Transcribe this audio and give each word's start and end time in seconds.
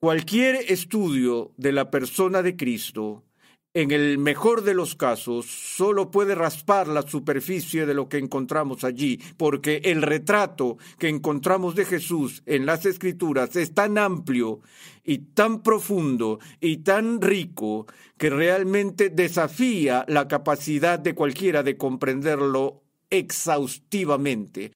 Cualquier 0.00 0.54
estudio 0.68 1.50
de 1.56 1.72
la 1.72 1.90
persona 1.90 2.40
de 2.40 2.56
Cristo, 2.56 3.24
en 3.74 3.90
el 3.90 4.18
mejor 4.18 4.62
de 4.62 4.72
los 4.72 4.94
casos, 4.94 5.46
solo 5.46 6.12
puede 6.12 6.36
raspar 6.36 6.86
la 6.86 7.02
superficie 7.02 7.84
de 7.84 7.94
lo 7.94 8.08
que 8.08 8.18
encontramos 8.18 8.84
allí, 8.84 9.18
porque 9.36 9.80
el 9.82 10.02
retrato 10.02 10.78
que 11.00 11.08
encontramos 11.08 11.74
de 11.74 11.84
Jesús 11.84 12.44
en 12.46 12.64
las 12.64 12.86
Escrituras 12.86 13.56
es 13.56 13.74
tan 13.74 13.98
amplio 13.98 14.60
y 15.02 15.18
tan 15.18 15.64
profundo 15.64 16.38
y 16.60 16.76
tan 16.78 17.20
rico 17.20 17.88
que 18.16 18.30
realmente 18.30 19.10
desafía 19.10 20.04
la 20.06 20.28
capacidad 20.28 21.00
de 21.00 21.16
cualquiera 21.16 21.64
de 21.64 21.76
comprenderlo 21.76 22.84
exhaustivamente. 23.10 24.70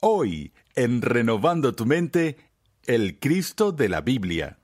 Hoy, 0.00 0.52
en 0.76 1.02
Renovando 1.02 1.74
tu 1.74 1.84
Mente, 1.84 2.36
el 2.86 3.18
Cristo 3.20 3.70
de 3.70 3.88
la 3.88 4.00
Biblia. 4.00 4.58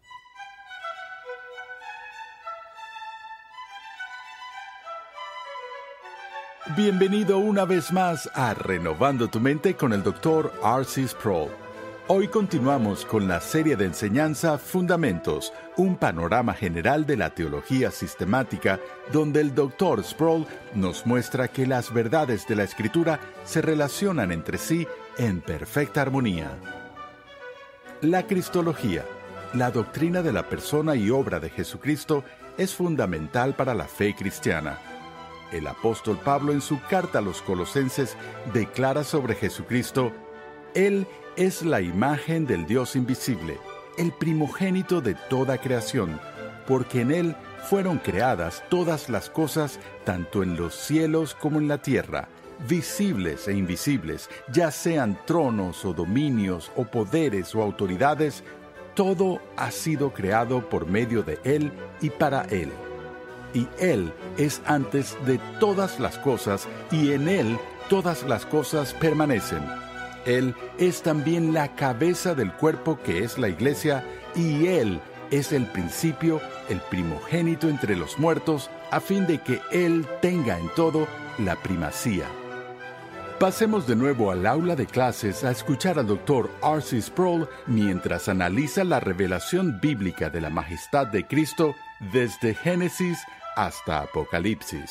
Bienvenido 6.76 7.38
una 7.38 7.64
vez 7.64 7.92
más 7.92 8.28
a 8.34 8.54
Renovando 8.54 9.28
tu 9.28 9.38
Mente 9.40 9.74
con 9.74 9.92
el 9.92 10.02
Dr. 10.02 10.52
R.C. 10.62 11.06
Sproul. 11.08 11.50
Hoy 12.08 12.26
continuamos 12.28 13.04
con 13.04 13.28
la 13.28 13.40
serie 13.40 13.76
de 13.76 13.84
enseñanza 13.84 14.58
Fundamentos, 14.58 15.52
un 15.76 15.96
panorama 15.96 16.54
general 16.54 17.06
de 17.06 17.16
la 17.16 17.30
teología 17.30 17.90
sistemática, 17.90 18.80
donde 19.12 19.40
el 19.40 19.54
Dr. 19.54 20.02
Sproul 20.02 20.46
nos 20.74 21.06
muestra 21.06 21.48
que 21.48 21.66
las 21.66 21.92
verdades 21.92 22.48
de 22.48 22.56
la 22.56 22.64
Escritura 22.64 23.20
se 23.44 23.62
relacionan 23.62 24.32
entre 24.32 24.58
sí 24.58 24.88
en 25.18 25.40
perfecta 25.40 26.02
armonía. 26.02 26.77
La 28.02 28.28
Cristología, 28.28 29.04
la 29.54 29.72
doctrina 29.72 30.22
de 30.22 30.32
la 30.32 30.48
persona 30.48 30.94
y 30.94 31.10
obra 31.10 31.40
de 31.40 31.50
Jesucristo, 31.50 32.22
es 32.56 32.72
fundamental 32.72 33.56
para 33.56 33.74
la 33.74 33.86
fe 33.88 34.14
cristiana. 34.14 34.78
El 35.50 35.66
apóstol 35.66 36.16
Pablo 36.16 36.52
en 36.52 36.60
su 36.60 36.80
carta 36.88 37.18
a 37.18 37.22
los 37.22 37.42
colosenses 37.42 38.16
declara 38.54 39.02
sobre 39.02 39.34
Jesucristo, 39.34 40.12
Él 40.76 41.08
es 41.34 41.62
la 41.62 41.80
imagen 41.80 42.46
del 42.46 42.66
Dios 42.66 42.94
invisible, 42.94 43.58
el 43.96 44.12
primogénito 44.12 45.00
de 45.00 45.16
toda 45.28 45.58
creación, 45.58 46.20
porque 46.68 47.00
en 47.00 47.10
Él 47.10 47.36
fueron 47.68 47.98
creadas 47.98 48.62
todas 48.68 49.08
las 49.08 49.28
cosas, 49.28 49.80
tanto 50.04 50.44
en 50.44 50.56
los 50.56 50.76
cielos 50.76 51.34
como 51.34 51.58
en 51.58 51.66
la 51.66 51.78
tierra 51.78 52.28
visibles 52.66 53.46
e 53.48 53.52
invisibles, 53.52 54.28
ya 54.52 54.70
sean 54.70 55.18
tronos 55.26 55.84
o 55.84 55.92
dominios 55.92 56.72
o 56.76 56.84
poderes 56.84 57.54
o 57.54 57.62
autoridades, 57.62 58.42
todo 58.94 59.40
ha 59.56 59.70
sido 59.70 60.12
creado 60.12 60.68
por 60.68 60.86
medio 60.86 61.22
de 61.22 61.38
Él 61.44 61.72
y 62.00 62.10
para 62.10 62.42
Él. 62.42 62.70
Y 63.54 63.68
Él 63.78 64.12
es 64.36 64.60
antes 64.66 65.16
de 65.24 65.38
todas 65.60 66.00
las 66.00 66.18
cosas 66.18 66.66
y 66.90 67.12
en 67.12 67.28
Él 67.28 67.58
todas 67.88 68.24
las 68.24 68.44
cosas 68.44 68.94
permanecen. 68.94 69.62
Él 70.26 70.54
es 70.78 71.02
también 71.02 71.54
la 71.54 71.74
cabeza 71.74 72.34
del 72.34 72.52
cuerpo 72.52 72.98
que 73.02 73.24
es 73.24 73.38
la 73.38 73.48
iglesia 73.48 74.04
y 74.34 74.66
Él 74.66 75.00
es 75.30 75.52
el 75.52 75.66
principio, 75.66 76.40
el 76.68 76.80
primogénito 76.80 77.68
entre 77.68 77.96
los 77.96 78.18
muertos, 78.18 78.70
a 78.90 79.00
fin 79.00 79.26
de 79.26 79.38
que 79.38 79.60
Él 79.70 80.06
tenga 80.20 80.58
en 80.58 80.68
todo 80.74 81.06
la 81.38 81.56
primacía. 81.56 82.26
Pasemos 83.40 83.86
de 83.86 83.94
nuevo 83.94 84.32
al 84.32 84.44
aula 84.46 84.74
de 84.74 84.84
clases 84.84 85.44
a 85.44 85.52
escuchar 85.52 85.96
al 85.96 86.08
Dr. 86.08 86.50
R.C. 86.60 87.00
Sproul 87.00 87.48
mientras 87.68 88.28
analiza 88.28 88.82
la 88.82 88.98
revelación 88.98 89.78
bíblica 89.80 90.28
de 90.28 90.40
la 90.40 90.50
majestad 90.50 91.06
de 91.06 91.24
Cristo 91.24 91.76
desde 92.12 92.52
Génesis 92.54 93.16
hasta 93.54 94.00
Apocalipsis. 94.00 94.90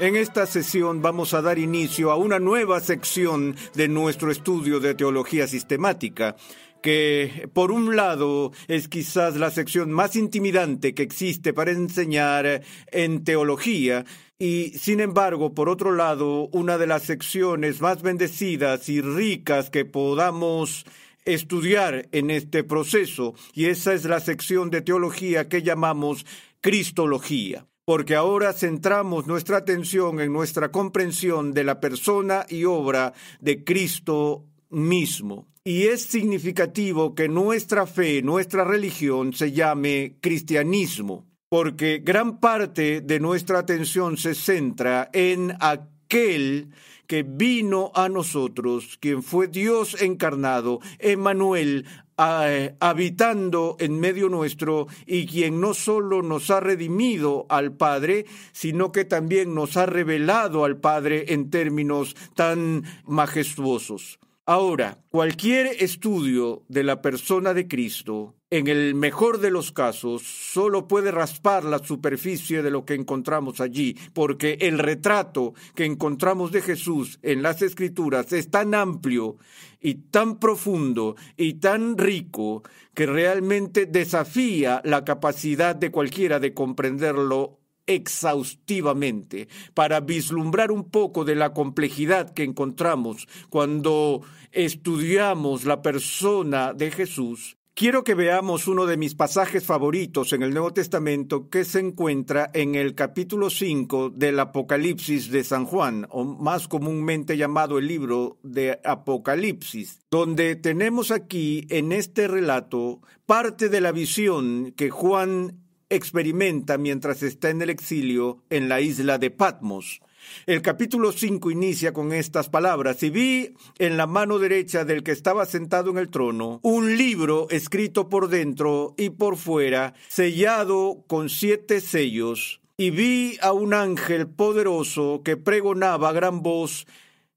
En 0.00 0.16
esta 0.16 0.46
sesión 0.46 1.02
vamos 1.02 1.34
a 1.34 1.42
dar 1.42 1.56
inicio 1.56 2.10
a 2.10 2.16
una 2.16 2.40
nueva 2.40 2.80
sección 2.80 3.54
de 3.74 3.86
nuestro 3.86 4.32
estudio 4.32 4.80
de 4.80 4.96
teología 4.96 5.46
sistemática 5.46 6.34
que 6.82 7.48
por 7.52 7.72
un 7.72 7.96
lado 7.96 8.52
es 8.68 8.88
quizás 8.88 9.36
la 9.36 9.50
sección 9.50 9.90
más 9.90 10.16
intimidante 10.16 10.94
que 10.94 11.02
existe 11.02 11.52
para 11.52 11.72
enseñar 11.72 12.62
en 12.92 13.24
teología, 13.24 14.04
y 14.38 14.70
sin 14.78 15.00
embargo, 15.00 15.52
por 15.52 15.68
otro 15.68 15.92
lado, 15.92 16.48
una 16.52 16.78
de 16.78 16.86
las 16.86 17.02
secciones 17.02 17.80
más 17.80 18.02
bendecidas 18.02 18.88
y 18.88 19.00
ricas 19.00 19.68
que 19.68 19.84
podamos 19.84 20.86
estudiar 21.24 22.08
en 22.12 22.30
este 22.30 22.62
proceso, 22.62 23.34
y 23.52 23.66
esa 23.66 23.94
es 23.94 24.04
la 24.04 24.20
sección 24.20 24.70
de 24.70 24.80
teología 24.80 25.48
que 25.48 25.62
llamamos 25.62 26.24
Cristología, 26.60 27.66
porque 27.84 28.14
ahora 28.14 28.52
centramos 28.52 29.26
nuestra 29.26 29.58
atención 29.58 30.20
en 30.20 30.32
nuestra 30.32 30.70
comprensión 30.70 31.52
de 31.52 31.64
la 31.64 31.80
persona 31.80 32.46
y 32.48 32.64
obra 32.64 33.14
de 33.40 33.64
Cristo 33.64 34.44
mismo. 34.70 35.48
Y 35.64 35.84
es 35.84 36.02
significativo 36.02 37.14
que 37.14 37.28
nuestra 37.28 37.86
fe, 37.86 38.22
nuestra 38.22 38.64
religión 38.64 39.34
se 39.34 39.52
llame 39.52 40.16
cristianismo, 40.20 41.27
porque 41.48 42.02
gran 42.04 42.40
parte 42.40 43.00
de 43.00 43.20
nuestra 43.20 43.60
atención 43.60 44.16
se 44.16 44.34
centra 44.34 45.08
en 45.12 45.54
aquel 45.60 46.70
que 47.06 47.22
vino 47.22 47.90
a 47.94 48.10
nosotros, 48.10 48.98
quien 49.00 49.22
fue 49.22 49.48
Dios 49.48 50.00
encarnado, 50.00 50.80
Emmanuel, 50.98 51.86
habitando 52.18 53.76
en 53.78 53.98
medio 53.98 54.28
nuestro 54.28 54.88
y 55.06 55.26
quien 55.26 55.60
no 55.60 55.72
solo 55.72 56.20
nos 56.22 56.50
ha 56.50 56.60
redimido 56.60 57.46
al 57.48 57.72
Padre, 57.72 58.26
sino 58.52 58.92
que 58.92 59.06
también 59.06 59.54
nos 59.54 59.76
ha 59.78 59.86
revelado 59.86 60.64
al 60.64 60.76
Padre 60.78 61.32
en 61.32 61.48
términos 61.48 62.14
tan 62.34 62.84
majestuosos. 63.06 64.18
Ahora, 64.44 64.98
cualquier 65.10 65.66
estudio 65.78 66.64
de 66.68 66.82
la 66.82 67.00
persona 67.00 67.54
de 67.54 67.68
Cristo, 67.68 68.34
en 68.50 68.66
el 68.66 68.94
mejor 68.94 69.40
de 69.40 69.50
los 69.50 69.72
casos, 69.72 70.22
solo 70.22 70.88
puede 70.88 71.10
raspar 71.10 71.64
la 71.64 71.80
superficie 71.80 72.62
de 72.62 72.70
lo 72.70 72.86
que 72.86 72.94
encontramos 72.94 73.60
allí, 73.60 73.94
porque 74.14 74.56
el 74.60 74.78
retrato 74.78 75.52
que 75.74 75.84
encontramos 75.84 76.50
de 76.50 76.62
Jesús 76.62 77.18
en 77.22 77.42
las 77.42 77.60
Escrituras 77.60 78.32
es 78.32 78.50
tan 78.50 78.74
amplio 78.74 79.36
y 79.80 79.96
tan 79.96 80.38
profundo 80.38 81.16
y 81.36 81.54
tan 81.54 81.98
rico 81.98 82.62
que 82.94 83.04
realmente 83.06 83.84
desafía 83.84 84.80
la 84.84 85.04
capacidad 85.04 85.76
de 85.76 85.90
cualquiera 85.90 86.40
de 86.40 86.54
comprenderlo 86.54 87.58
exhaustivamente 87.86 89.48
para 89.74 90.00
vislumbrar 90.00 90.70
un 90.70 90.90
poco 90.90 91.24
de 91.24 91.34
la 91.34 91.52
complejidad 91.52 92.32
que 92.32 92.44
encontramos 92.44 93.26
cuando 93.50 94.22
estudiamos 94.52 95.64
la 95.64 95.82
persona 95.82 96.72
de 96.72 96.90
Jesús, 96.90 97.57
Quiero 97.78 98.02
que 98.02 98.16
veamos 98.16 98.66
uno 98.66 98.86
de 98.86 98.96
mis 98.96 99.14
pasajes 99.14 99.64
favoritos 99.64 100.32
en 100.32 100.42
el 100.42 100.50
Nuevo 100.50 100.72
Testamento 100.72 101.48
que 101.48 101.64
se 101.64 101.78
encuentra 101.78 102.50
en 102.52 102.74
el 102.74 102.96
capítulo 102.96 103.50
5 103.50 104.10
del 104.10 104.40
Apocalipsis 104.40 105.30
de 105.30 105.44
San 105.44 105.64
Juan, 105.64 106.04
o 106.10 106.24
más 106.24 106.66
comúnmente 106.66 107.36
llamado 107.36 107.78
el 107.78 107.86
libro 107.86 108.36
de 108.42 108.80
Apocalipsis, 108.84 110.00
donde 110.10 110.56
tenemos 110.56 111.12
aquí 111.12 111.68
en 111.70 111.92
este 111.92 112.26
relato 112.26 113.00
parte 113.26 113.68
de 113.68 113.80
la 113.80 113.92
visión 113.92 114.72
que 114.76 114.90
Juan 114.90 115.60
experimenta 115.88 116.78
mientras 116.78 117.22
está 117.22 117.50
en 117.50 117.62
el 117.62 117.70
exilio 117.70 118.42
en 118.50 118.68
la 118.68 118.80
isla 118.80 119.18
de 119.18 119.30
Patmos. 119.30 120.00
El 120.46 120.62
capítulo 120.62 121.12
5 121.12 121.50
inicia 121.50 121.92
con 121.92 122.12
estas 122.12 122.48
palabras, 122.48 123.02
y 123.02 123.10
vi 123.10 123.54
en 123.78 123.96
la 123.96 124.06
mano 124.06 124.38
derecha 124.38 124.84
del 124.84 125.02
que 125.02 125.12
estaba 125.12 125.46
sentado 125.46 125.90
en 125.90 125.98
el 125.98 126.08
trono 126.08 126.60
un 126.62 126.96
libro 126.96 127.48
escrito 127.50 128.08
por 128.08 128.28
dentro 128.28 128.94
y 128.96 129.10
por 129.10 129.36
fuera, 129.36 129.94
sellado 130.08 131.04
con 131.06 131.28
siete 131.28 131.80
sellos, 131.80 132.60
y 132.76 132.90
vi 132.90 133.38
a 133.42 133.52
un 133.52 133.74
ángel 133.74 134.28
poderoso 134.28 135.22
que 135.24 135.36
pregonaba 135.36 136.10
a 136.10 136.12
gran 136.12 136.42
voz, 136.42 136.86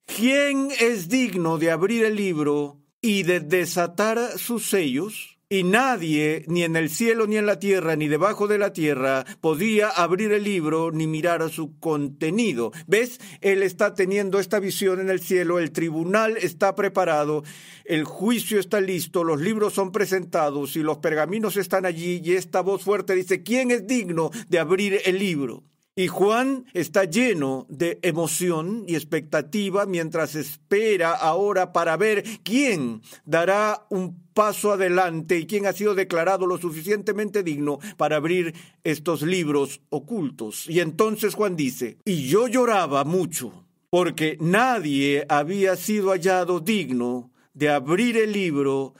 ¿quién 0.06 0.70
es 0.80 1.10
digno 1.10 1.58
de 1.58 1.72
abrir 1.72 2.06
el 2.06 2.16
libro 2.16 2.78
y 3.02 3.24
de 3.24 3.40
desatar 3.40 4.38
sus 4.38 4.70
sellos? 4.70 5.40
Y 5.51 5.63
nadie, 5.65 6.45
ni 6.48 6.63
en 6.63 6.77
el 6.77 6.89
cielo, 6.89 7.27
ni 7.27 7.36
en 7.36 7.45
la 7.45 7.59
tierra, 7.59 7.98
ni 7.98 8.07
debajo 8.07 8.48
de 8.48 8.57
la 8.57 8.71
tierra, 8.71 9.25
podía 9.42 9.89
abrir 9.89 10.31
el 10.31 10.45
libro 10.45 10.92
ni 10.92 11.07
mirar 11.07 11.42
a 11.42 11.50
su 11.50 11.77
contenido. 11.77 12.71
¿Ves? 12.88 13.19
Él 13.42 13.62
está 13.62 13.94
teniendo 13.94 14.39
esta 14.39 14.62
visión 14.62 15.01
en 15.01 15.09
el 15.09 15.19
cielo, 15.19 15.59
el 15.59 15.74
tribunal 15.74 16.38
está 16.38 16.74
preparado, 16.74 17.44
el 17.83 18.06
juicio 18.06 18.62
está 18.62 18.80
listo, 18.80 19.25
los 19.25 19.42
libros 19.42 19.74
son 19.74 19.92
presentados 19.92 20.77
y 20.77 20.83
los 20.83 21.00
pergaminos 21.00 21.57
están 21.57 21.86
allí 21.86 22.21
y 22.24 22.36
esta 22.36 22.62
voz 22.62 22.83
fuerte 22.83 23.13
dice, 23.13 23.44
¿quién 23.44 23.71
es 23.71 23.86
digno 23.86 24.31
de 24.48 24.57
abrir 24.57 25.01
el 25.03 25.19
libro? 25.19 25.65
Y 25.94 26.08
Juan 26.08 26.66
está 26.74 27.04
lleno 27.04 27.66
de 27.68 28.00
emoción 28.02 28.86
y 28.88 28.96
expectativa 28.96 29.86
mientras 29.86 30.36
espera 30.36 31.12
ahora 31.12 31.74
para 31.74 31.98
ver 31.98 32.24
quién 32.44 33.02
dará 33.26 33.86
un 33.90 34.18
paso 34.34 34.72
adelante 34.72 35.38
y 35.38 35.46
quién 35.46 35.66
ha 35.66 35.74
sido 35.74 35.94
declarado 35.94 36.48
lo 36.48 36.58
suficientemente 36.58 37.44
digno 37.44 37.80
para 37.98 38.16
abrir 38.16 38.56
estos 38.86 39.22
libros 39.22 39.82
ocultos. 39.90 40.70
Y 40.70 40.80
entonces 40.80 41.36
Juan 41.36 41.58
dice, 41.58 41.98
y 42.06 42.28
yo 42.28 42.48
lloraba 42.48 43.04
mucho 43.04 43.66
porque 43.90 44.38
nadie 44.40 45.26
había 45.28 45.76
sido 45.76 46.12
hallado 46.12 46.62
digno 46.62 47.32
de 47.54 47.70
abrir 47.70 48.16
el 48.16 48.32
libro 48.32 48.94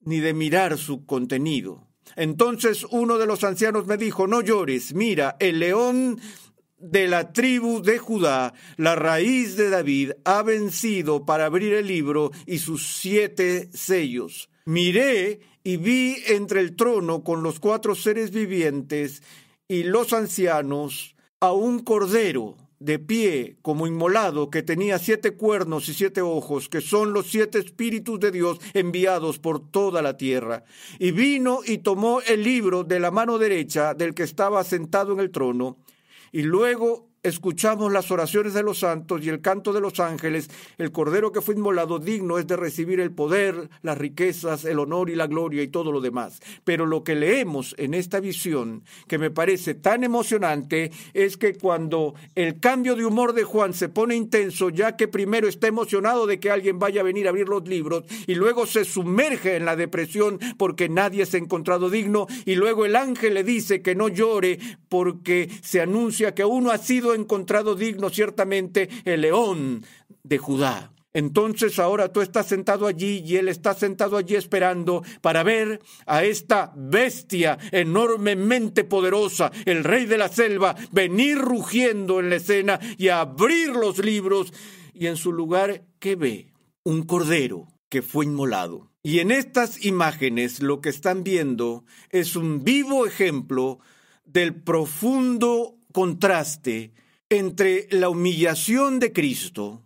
ni 0.00 0.20
de 0.20 0.32
mirar 0.32 0.78
su 0.78 1.04
contenido. 1.04 1.87
Entonces 2.16 2.86
uno 2.90 3.18
de 3.18 3.26
los 3.26 3.44
ancianos 3.44 3.86
me 3.86 3.96
dijo, 3.96 4.26
no 4.26 4.40
llores, 4.40 4.94
mira, 4.94 5.36
el 5.40 5.60
león 5.60 6.20
de 6.78 7.08
la 7.08 7.32
tribu 7.32 7.82
de 7.82 7.98
Judá, 7.98 8.54
la 8.76 8.94
raíz 8.94 9.56
de 9.56 9.70
David, 9.70 10.12
ha 10.24 10.42
vencido 10.42 11.24
para 11.26 11.46
abrir 11.46 11.74
el 11.74 11.86
libro 11.86 12.30
y 12.46 12.58
sus 12.58 12.86
siete 12.86 13.68
sellos. 13.72 14.48
Miré 14.64 15.40
y 15.64 15.76
vi 15.76 16.16
entre 16.26 16.60
el 16.60 16.76
trono 16.76 17.24
con 17.24 17.42
los 17.42 17.58
cuatro 17.58 17.94
seres 17.94 18.30
vivientes 18.30 19.22
y 19.66 19.82
los 19.82 20.12
ancianos 20.12 21.16
a 21.40 21.52
un 21.52 21.80
cordero 21.80 22.56
de 22.80 22.98
pie 22.98 23.56
como 23.62 23.86
inmolado 23.86 24.50
que 24.50 24.62
tenía 24.62 24.98
siete 24.98 25.32
cuernos 25.32 25.88
y 25.88 25.94
siete 25.94 26.20
ojos, 26.20 26.68
que 26.68 26.80
son 26.80 27.12
los 27.12 27.26
siete 27.26 27.58
espíritus 27.58 28.20
de 28.20 28.30
Dios 28.30 28.58
enviados 28.74 29.38
por 29.38 29.70
toda 29.70 30.02
la 30.02 30.16
tierra. 30.16 30.64
Y 30.98 31.10
vino 31.10 31.60
y 31.64 31.78
tomó 31.78 32.20
el 32.20 32.42
libro 32.42 32.84
de 32.84 33.00
la 33.00 33.10
mano 33.10 33.38
derecha 33.38 33.94
del 33.94 34.14
que 34.14 34.22
estaba 34.22 34.62
sentado 34.64 35.12
en 35.12 35.20
el 35.20 35.30
trono, 35.30 35.76
y 36.30 36.42
luego 36.42 37.07
escuchamos 37.22 37.92
las 37.92 38.10
oraciones 38.10 38.54
de 38.54 38.62
los 38.62 38.80
santos 38.80 39.24
y 39.24 39.28
el 39.28 39.40
canto 39.40 39.72
de 39.72 39.80
los 39.80 40.00
ángeles, 40.00 40.48
el 40.78 40.92
Cordero 40.92 41.32
que 41.32 41.40
fue 41.40 41.54
inmolado 41.54 41.98
digno 41.98 42.38
es 42.38 42.46
de 42.46 42.56
recibir 42.56 43.00
el 43.00 43.12
poder, 43.12 43.68
las 43.82 43.98
riquezas, 43.98 44.64
el 44.64 44.78
honor 44.78 45.10
y 45.10 45.16
la 45.16 45.26
gloria 45.26 45.62
y 45.62 45.68
todo 45.68 45.92
lo 45.92 46.00
demás. 46.00 46.40
Pero 46.64 46.86
lo 46.86 47.04
que 47.04 47.14
leemos 47.14 47.74
en 47.78 47.94
esta 47.94 48.20
visión, 48.20 48.82
que 49.06 49.18
me 49.18 49.30
parece 49.30 49.74
tan 49.74 50.04
emocionante, 50.04 50.92
es 51.14 51.36
que 51.36 51.54
cuando 51.54 52.14
el 52.34 52.60
cambio 52.60 52.94
de 52.96 53.04
humor 53.04 53.32
de 53.32 53.44
Juan 53.44 53.74
se 53.74 53.88
pone 53.88 54.14
intenso, 54.14 54.70
ya 54.70 54.96
que 54.96 55.08
primero 55.08 55.48
está 55.48 55.66
emocionado 55.66 56.26
de 56.26 56.40
que 56.40 56.50
alguien 56.50 56.78
vaya 56.78 57.00
a 57.00 57.04
venir 57.04 57.26
a 57.26 57.30
abrir 57.30 57.48
los 57.48 57.66
libros 57.66 58.04
y 58.26 58.34
luego 58.34 58.66
se 58.66 58.84
sumerge 58.84 59.56
en 59.56 59.64
la 59.64 59.76
depresión 59.76 60.38
porque 60.56 60.88
nadie 60.88 61.26
se 61.26 61.36
ha 61.36 61.40
encontrado 61.40 61.90
digno 61.90 62.26
y 62.44 62.54
luego 62.54 62.84
el 62.86 62.96
ángel 62.96 63.34
le 63.34 63.44
dice 63.44 63.82
que 63.82 63.94
no 63.94 64.08
llore 64.08 64.58
porque 64.88 65.50
se 65.62 65.80
anuncia 65.80 66.34
que 66.34 66.44
uno 66.44 66.70
ha 66.70 66.78
sido 66.78 67.07
encontrado 67.14 67.74
digno 67.74 68.10
ciertamente 68.10 68.88
el 69.04 69.22
león 69.22 69.84
de 70.22 70.38
Judá. 70.38 70.92
Entonces 71.14 71.78
ahora 71.78 72.12
tú 72.12 72.20
estás 72.20 72.46
sentado 72.46 72.86
allí 72.86 73.24
y 73.26 73.36
él 73.36 73.48
está 73.48 73.74
sentado 73.74 74.16
allí 74.16 74.36
esperando 74.36 75.02
para 75.20 75.42
ver 75.42 75.80
a 76.06 76.22
esta 76.22 76.72
bestia 76.76 77.58
enormemente 77.72 78.84
poderosa, 78.84 79.50
el 79.64 79.84
rey 79.84 80.04
de 80.04 80.18
la 80.18 80.28
selva, 80.28 80.76
venir 80.92 81.38
rugiendo 81.38 82.20
en 82.20 82.30
la 82.30 82.36
escena 82.36 82.78
y 82.98 83.08
abrir 83.08 83.70
los 83.70 83.98
libros. 83.98 84.52
Y 84.92 85.06
en 85.06 85.16
su 85.16 85.32
lugar, 85.32 85.86
¿qué 85.98 86.14
ve? 86.14 86.52
Un 86.84 87.04
cordero 87.04 87.68
que 87.88 88.02
fue 88.02 88.26
inmolado. 88.26 88.90
Y 89.02 89.20
en 89.20 89.30
estas 89.30 89.84
imágenes 89.84 90.60
lo 90.60 90.80
que 90.80 90.90
están 90.90 91.24
viendo 91.24 91.84
es 92.10 92.36
un 92.36 92.62
vivo 92.62 93.06
ejemplo 93.06 93.78
del 94.24 94.54
profundo 94.54 95.77
contraste 95.98 96.92
entre 97.28 97.88
la 97.90 98.08
humillación 98.08 99.00
de 99.00 99.12
Cristo 99.12 99.82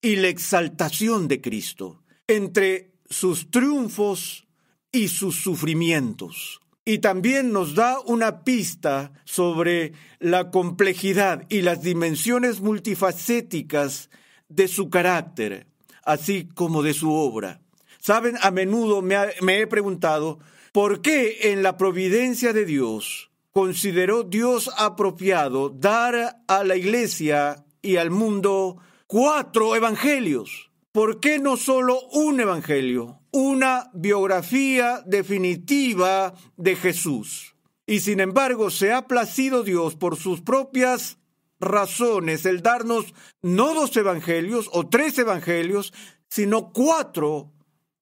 y 0.00 0.16
la 0.16 0.26
exaltación 0.26 1.28
de 1.28 1.40
Cristo, 1.40 2.02
entre 2.26 2.90
sus 3.08 3.48
triunfos 3.48 4.48
y 4.90 5.06
sus 5.06 5.36
sufrimientos. 5.36 6.60
Y 6.84 6.98
también 6.98 7.52
nos 7.52 7.76
da 7.76 8.00
una 8.00 8.42
pista 8.42 9.12
sobre 9.24 9.92
la 10.18 10.50
complejidad 10.50 11.46
y 11.48 11.62
las 11.62 11.80
dimensiones 11.80 12.60
multifacéticas 12.60 14.10
de 14.48 14.66
su 14.66 14.90
carácter, 14.90 15.68
así 16.02 16.48
como 16.56 16.82
de 16.82 16.92
su 16.92 17.12
obra. 17.12 17.60
Saben, 18.00 18.34
a 18.40 18.50
menudo 18.50 19.00
me, 19.00 19.16
me 19.42 19.60
he 19.60 19.68
preguntado, 19.68 20.40
¿por 20.72 21.02
qué 21.02 21.52
en 21.52 21.62
la 21.62 21.76
providencia 21.76 22.52
de 22.52 22.64
Dios 22.64 23.28
consideró 23.52 24.22
Dios 24.24 24.70
apropiado 24.76 25.68
dar 25.68 26.42
a 26.48 26.64
la 26.64 26.76
iglesia 26.76 27.64
y 27.82 27.96
al 27.96 28.10
mundo 28.10 28.78
cuatro 29.06 29.76
evangelios. 29.76 30.70
¿Por 30.90 31.20
qué 31.20 31.38
no 31.38 31.56
solo 31.56 32.00
un 32.12 32.40
evangelio? 32.40 33.20
Una 33.30 33.90
biografía 33.94 35.02
definitiva 35.06 36.34
de 36.56 36.76
Jesús. 36.76 37.54
Y 37.86 38.00
sin 38.00 38.20
embargo 38.20 38.70
se 38.70 38.92
ha 38.92 39.06
placido 39.06 39.62
Dios 39.62 39.96
por 39.96 40.16
sus 40.16 40.40
propias 40.40 41.18
razones 41.60 42.44
el 42.46 42.62
darnos 42.62 43.14
no 43.42 43.74
dos 43.74 43.96
evangelios 43.96 44.68
o 44.72 44.88
tres 44.88 45.18
evangelios, 45.18 45.92
sino 46.28 46.72
cuatro 46.72 47.52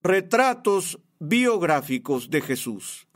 retratos 0.03 0.99
biográficos 1.19 2.31
de 2.31 2.41
Jesús 2.41 3.10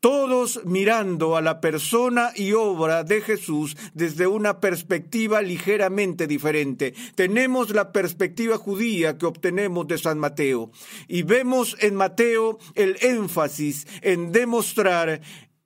todos 0.00 0.64
mirando 0.64 1.36
a 1.36 1.42
la 1.42 1.60
persona 1.60 2.32
y 2.34 2.52
obra 2.52 3.04
de 3.04 3.20
Jesús 3.20 3.76
desde 3.92 4.26
una 4.26 4.58
perspectiva 4.58 5.42
ligeramente 5.42 6.26
diferente. 6.26 6.94
Tenemos 7.14 7.70
la 7.70 7.92
perspectiva 7.92 8.56
judía 8.56 9.18
que 9.18 9.26
obtenemos 9.26 9.86
de 9.86 9.98
San 9.98 10.18
Mateo 10.18 10.70
y 11.06 11.22
vemos 11.22 11.76
en 11.80 11.94
Mateo 11.94 12.58
el 12.74 12.96
énfasis 13.02 13.86
en 14.00 14.32
demostrar 14.32 15.20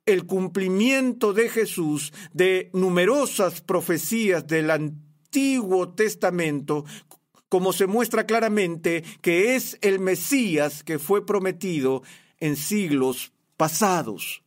el 0.05 0.25
cumplimiento 0.25 1.33
de 1.33 1.49
Jesús 1.49 2.13
de 2.33 2.69
numerosas 2.73 3.61
profecías 3.61 4.45
del 4.45 4.69
Antiguo 4.69 5.93
Testamento 5.93 6.85
como 7.47 7.71
se 7.71 7.87
muestra 7.87 8.25
claramente 8.25 9.03
que 9.21 9.55
es 9.55 9.77
el 9.81 9.99
Mesías 9.99 10.83
que 10.83 10.99
fue 10.99 11.25
prometido 11.25 12.03
en 12.39 12.57
siglos 12.57 13.31
pasados. 13.57 14.43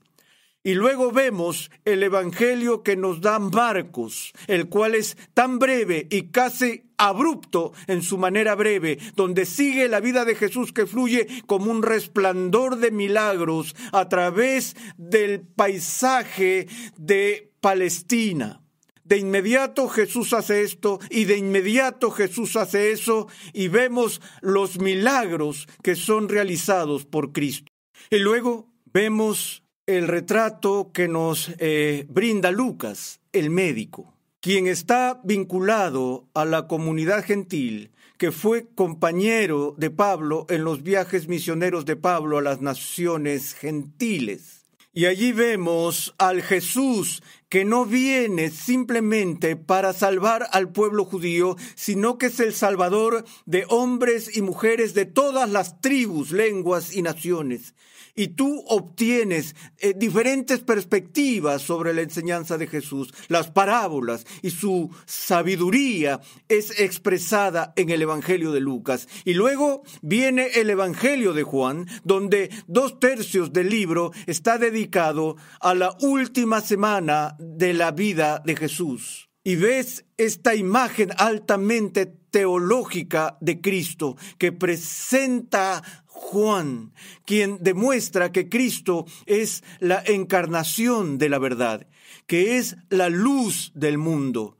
Y 0.64 0.74
luego 0.74 1.12
vemos 1.12 1.70
el 1.84 2.02
Evangelio 2.02 2.82
que 2.82 2.96
nos 2.96 3.20
da 3.20 3.38
Marcos, 3.38 4.32
el 4.48 4.68
cual 4.68 4.96
es 4.96 5.16
tan 5.32 5.58
breve 5.58 6.06
y 6.10 6.30
casi 6.30 6.82
abrupto 6.98 7.72
en 7.86 8.02
su 8.02 8.18
manera 8.18 8.54
breve, 8.54 8.98
donde 9.14 9.46
sigue 9.46 9.88
la 9.88 10.00
vida 10.00 10.24
de 10.24 10.34
Jesús 10.34 10.72
que 10.72 10.86
fluye 10.86 11.26
como 11.46 11.70
un 11.70 11.82
resplandor 11.82 12.76
de 12.76 12.90
milagros 12.90 13.76
a 13.92 14.08
través 14.08 14.76
del 14.96 15.40
paisaje 15.40 16.66
de 16.96 17.52
Palestina. 17.60 18.60
De 19.04 19.16
inmediato 19.16 19.88
Jesús 19.88 20.34
hace 20.34 20.62
esto 20.62 20.98
y 21.08 21.24
de 21.24 21.38
inmediato 21.38 22.10
Jesús 22.10 22.56
hace 22.56 22.90
eso 22.90 23.28
y 23.54 23.68
vemos 23.68 24.20
los 24.42 24.78
milagros 24.80 25.66
que 25.82 25.96
son 25.96 26.28
realizados 26.28 27.06
por 27.06 27.32
Cristo. 27.32 27.72
Y 28.10 28.18
luego 28.18 28.68
vemos 28.98 29.62
el 29.86 30.08
retrato 30.08 30.90
que 30.92 31.06
nos 31.06 31.52
eh, 31.60 32.04
brinda 32.08 32.50
Lucas, 32.50 33.20
el 33.30 33.48
médico, 33.48 34.12
quien 34.40 34.66
está 34.66 35.20
vinculado 35.22 36.26
a 36.34 36.44
la 36.44 36.66
comunidad 36.66 37.24
gentil, 37.24 37.92
que 38.16 38.32
fue 38.32 38.66
compañero 38.74 39.76
de 39.78 39.90
Pablo 39.90 40.46
en 40.48 40.64
los 40.64 40.82
viajes 40.82 41.28
misioneros 41.28 41.84
de 41.84 41.94
Pablo 41.94 42.38
a 42.38 42.42
las 42.42 42.60
naciones 42.60 43.54
gentiles. 43.54 44.66
Y 44.92 45.06
allí 45.06 45.30
vemos 45.30 46.16
al 46.18 46.42
Jesús 46.42 47.22
que 47.48 47.64
no 47.64 47.84
viene 47.84 48.50
simplemente 48.50 49.54
para 49.54 49.92
salvar 49.92 50.48
al 50.50 50.72
pueblo 50.72 51.04
judío, 51.04 51.54
sino 51.76 52.18
que 52.18 52.26
es 52.26 52.40
el 52.40 52.52
salvador 52.52 53.24
de 53.46 53.64
hombres 53.68 54.36
y 54.36 54.42
mujeres 54.42 54.92
de 54.94 55.04
todas 55.04 55.48
las 55.48 55.80
tribus, 55.80 56.32
lenguas 56.32 56.96
y 56.96 57.02
naciones 57.02 57.74
y 58.18 58.28
tú 58.28 58.64
obtienes 58.66 59.54
eh, 59.78 59.94
diferentes 59.96 60.58
perspectivas 60.58 61.62
sobre 61.62 61.94
la 61.94 62.02
enseñanza 62.02 62.58
de 62.58 62.66
Jesús, 62.66 63.14
las 63.28 63.52
parábolas 63.52 64.26
y 64.42 64.50
su 64.50 64.90
sabiduría 65.06 66.20
es 66.48 66.80
expresada 66.80 67.72
en 67.76 67.90
el 67.90 68.02
Evangelio 68.02 68.50
de 68.50 68.58
Lucas. 68.58 69.06
Y 69.24 69.34
luego 69.34 69.84
viene 70.02 70.48
el 70.56 70.68
Evangelio 70.68 71.32
de 71.32 71.44
Juan, 71.44 71.86
donde 72.02 72.50
dos 72.66 72.98
tercios 72.98 73.52
del 73.52 73.70
libro 73.70 74.10
está 74.26 74.58
dedicado 74.58 75.36
a 75.60 75.76
la 75.76 75.96
última 76.00 76.60
semana 76.60 77.36
de 77.38 77.72
la 77.72 77.92
vida 77.92 78.42
de 78.44 78.56
Jesús. 78.56 79.28
Y 79.44 79.54
ves 79.54 80.04
esta 80.16 80.56
imagen 80.56 81.10
altamente 81.16 82.06
teológica 82.30 83.38
de 83.40 83.60
Cristo 83.60 84.16
que 84.38 84.52
presenta 84.52 85.82
Juan, 86.18 86.92
quien 87.24 87.58
demuestra 87.62 88.32
que 88.32 88.48
Cristo 88.48 89.06
es 89.24 89.62
la 89.78 90.02
encarnación 90.04 91.16
de 91.16 91.28
la 91.28 91.38
verdad, 91.38 91.86
que 92.26 92.58
es 92.58 92.76
la 92.90 93.08
luz 93.08 93.72
del 93.74 93.98
mundo, 93.98 94.58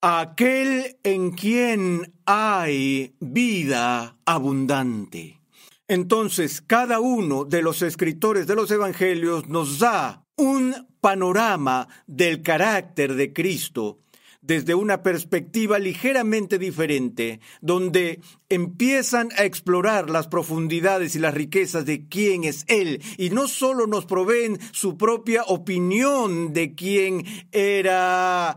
aquel 0.00 0.98
en 1.04 1.30
quien 1.30 2.12
hay 2.26 3.14
vida 3.20 4.16
abundante. 4.26 5.40
Entonces, 5.88 6.60
cada 6.60 7.00
uno 7.00 7.44
de 7.44 7.62
los 7.62 7.82
escritores 7.82 8.46
de 8.46 8.56
los 8.56 8.70
Evangelios 8.70 9.48
nos 9.48 9.78
da 9.78 10.26
un 10.36 10.74
panorama 11.00 11.86
del 12.06 12.42
carácter 12.42 13.14
de 13.14 13.32
Cristo 13.32 14.00
desde 14.46 14.74
una 14.74 15.02
perspectiva 15.02 15.78
ligeramente 15.78 16.58
diferente, 16.58 17.40
donde 17.60 18.20
empiezan 18.48 19.30
a 19.36 19.44
explorar 19.44 20.08
las 20.08 20.28
profundidades 20.28 21.16
y 21.16 21.18
las 21.18 21.34
riquezas 21.34 21.84
de 21.84 22.06
quién 22.08 22.44
es 22.44 22.64
Él, 22.68 23.02
y 23.18 23.30
no 23.30 23.48
solo 23.48 23.86
nos 23.86 24.06
proveen 24.06 24.58
su 24.72 24.96
propia 24.96 25.42
opinión 25.44 26.52
de 26.52 26.74
quién 26.74 27.24
era, 27.50 28.56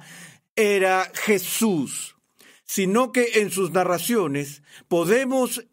era 0.56 1.12
Jesús, 1.16 2.16
sino 2.66 3.12
que 3.12 3.28
en 3.36 3.50
sus 3.50 3.72
narraciones 3.72 4.62
podemos 4.88 5.66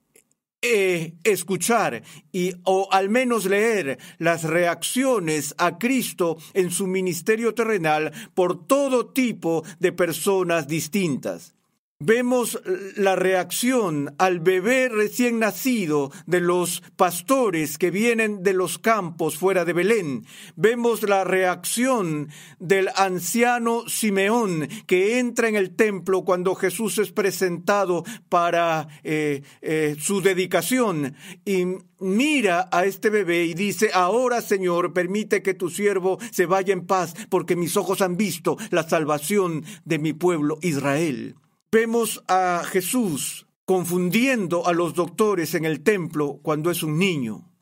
eh, 0.62 1.14
escuchar 1.24 2.02
y 2.32 2.54
o 2.64 2.88
al 2.90 3.08
menos 3.08 3.44
leer 3.44 3.98
las 4.18 4.44
reacciones 4.44 5.54
a 5.58 5.78
Cristo 5.78 6.38
en 6.54 6.70
su 6.70 6.86
ministerio 6.86 7.54
terrenal 7.54 8.12
por 8.34 8.66
todo 8.66 9.06
tipo 9.12 9.64
de 9.78 9.92
personas 9.92 10.66
distintas. 10.66 11.55
Vemos 11.98 12.60
la 12.96 13.16
reacción 13.16 14.14
al 14.18 14.40
bebé 14.40 14.90
recién 14.90 15.38
nacido 15.38 16.12
de 16.26 16.40
los 16.40 16.82
pastores 16.94 17.78
que 17.78 17.90
vienen 17.90 18.42
de 18.42 18.52
los 18.52 18.78
campos 18.78 19.38
fuera 19.38 19.64
de 19.64 19.72
Belén. 19.72 20.26
Vemos 20.56 21.02
la 21.04 21.24
reacción 21.24 22.28
del 22.58 22.90
anciano 22.96 23.88
Simeón 23.88 24.68
que 24.86 25.18
entra 25.18 25.48
en 25.48 25.56
el 25.56 25.74
templo 25.74 26.22
cuando 26.22 26.54
Jesús 26.54 26.98
es 26.98 27.12
presentado 27.12 28.04
para 28.28 28.88
eh, 29.02 29.40
eh, 29.62 29.96
su 29.98 30.20
dedicación 30.20 31.14
y 31.46 31.64
mira 31.98 32.68
a 32.72 32.84
este 32.84 33.08
bebé 33.08 33.46
y 33.46 33.54
dice, 33.54 33.88
ahora 33.94 34.42
Señor, 34.42 34.92
permite 34.92 35.42
que 35.42 35.54
tu 35.54 35.70
siervo 35.70 36.18
se 36.30 36.44
vaya 36.44 36.74
en 36.74 36.86
paz 36.86 37.14
porque 37.30 37.56
mis 37.56 37.74
ojos 37.78 38.02
han 38.02 38.18
visto 38.18 38.58
la 38.68 38.86
salvación 38.86 39.64
de 39.86 39.98
mi 39.98 40.12
pueblo 40.12 40.58
Israel. 40.60 41.36
Vemos 41.78 42.24
a 42.26 42.62
Jesús 42.64 43.46
confundiendo 43.66 44.66
a 44.66 44.72
los 44.72 44.94
doctores 44.94 45.54
en 45.54 45.66
el 45.66 45.82
templo 45.82 46.40
cuando 46.42 46.70
es 46.70 46.82
un 46.82 46.98
niño. 46.98 47.52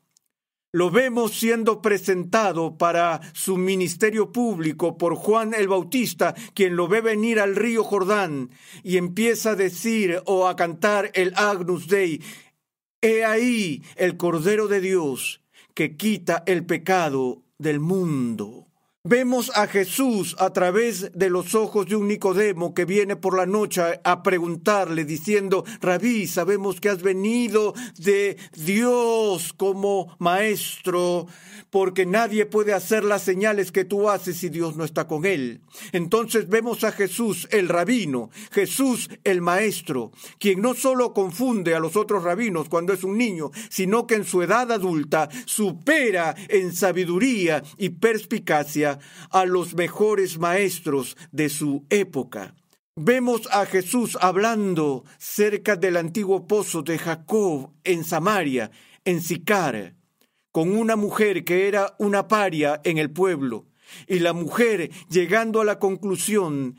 Lo 0.71 0.89
vemos 0.89 1.37
siendo 1.37 1.81
presentado 1.81 2.77
para 2.77 3.19
su 3.33 3.57
ministerio 3.57 4.31
público 4.31 4.97
por 4.97 5.15
Juan 5.15 5.53
el 5.53 5.67
Bautista, 5.67 6.33
quien 6.53 6.77
lo 6.77 6.87
ve 6.87 7.01
venir 7.01 7.41
al 7.41 7.57
río 7.57 7.83
Jordán 7.83 8.51
y 8.83 8.95
empieza 8.95 9.49
a 9.49 9.55
decir 9.55 10.21
o 10.25 10.47
a 10.47 10.55
cantar 10.55 11.11
el 11.13 11.33
Agnus 11.35 11.89
Dei. 11.89 12.21
He 13.01 13.25
ahí 13.25 13.83
el 13.97 14.15
Cordero 14.15 14.69
de 14.69 14.79
Dios 14.79 15.41
que 15.73 15.97
quita 15.97 16.41
el 16.45 16.65
pecado 16.65 17.43
del 17.57 17.81
mundo. 17.81 18.65
Vemos 19.07 19.51
a 19.53 19.67
Jesús 19.67 20.35
a 20.39 20.49
través 20.49 21.11
de 21.13 21.29
los 21.29 21.53
ojos 21.53 21.85
de 21.85 21.95
un 21.95 22.07
Nicodemo 22.07 22.73
que 22.73 22.85
viene 22.85 23.15
por 23.15 23.37
la 23.37 23.45
noche 23.45 23.83
a 24.03 24.23
preguntarle 24.23 25.05
diciendo, 25.05 25.63
Rabí, 25.79 26.25
sabemos 26.25 26.81
que 26.81 26.89
has 26.89 27.03
venido 27.03 27.75
de 27.99 28.35
Dios 28.55 29.53
como 29.53 30.15
maestro, 30.17 31.27
porque 31.69 32.07
nadie 32.07 32.47
puede 32.47 32.73
hacer 32.73 33.03
las 33.03 33.21
señales 33.21 33.71
que 33.71 33.85
tú 33.85 34.09
haces 34.09 34.37
si 34.37 34.49
Dios 34.49 34.75
no 34.75 34.83
está 34.83 35.07
con 35.07 35.27
él. 35.27 35.61
Entonces 35.91 36.49
vemos 36.49 36.83
a 36.83 36.91
Jesús 36.91 37.47
el 37.51 37.69
rabino, 37.69 38.31
Jesús 38.51 39.11
el 39.23 39.39
maestro, 39.39 40.13
quien 40.39 40.61
no 40.61 40.73
solo 40.73 41.13
confunde 41.13 41.75
a 41.75 41.79
los 41.79 41.95
otros 41.95 42.23
rabinos 42.23 42.69
cuando 42.69 42.91
es 42.91 43.03
un 43.03 43.19
niño, 43.19 43.51
sino 43.69 44.07
que 44.07 44.15
en 44.15 44.25
su 44.25 44.41
edad 44.41 44.71
adulta 44.71 45.29
supera 45.45 46.33
en 46.49 46.73
sabiduría 46.73 47.61
y 47.77 47.89
perspicacia 47.89 48.94
a 49.31 49.45
los 49.45 49.75
mejores 49.75 50.37
maestros 50.37 51.17
de 51.31 51.49
su 51.49 51.85
época. 51.89 52.55
Vemos 52.95 53.49
a 53.51 53.65
Jesús 53.65 54.17
hablando 54.21 55.03
cerca 55.17 55.75
del 55.75 55.97
antiguo 55.97 56.47
pozo 56.47 56.81
de 56.81 56.97
Jacob 56.97 57.71
en 57.83 58.05
Samaria, 58.05 58.71
en 59.03 59.21
Sicar, 59.21 59.95
con 60.51 60.71
una 60.71 60.95
mujer 60.95 61.43
que 61.43 61.67
era 61.67 61.95
una 61.99 62.29
paria 62.29 62.79
en 62.85 62.97
el 62.97 63.11
pueblo, 63.11 63.65
y 64.07 64.19
la 64.19 64.31
mujer 64.31 64.89
llegando 65.09 65.59
a 65.59 65.65
la 65.65 65.77
conclusión 65.77 66.77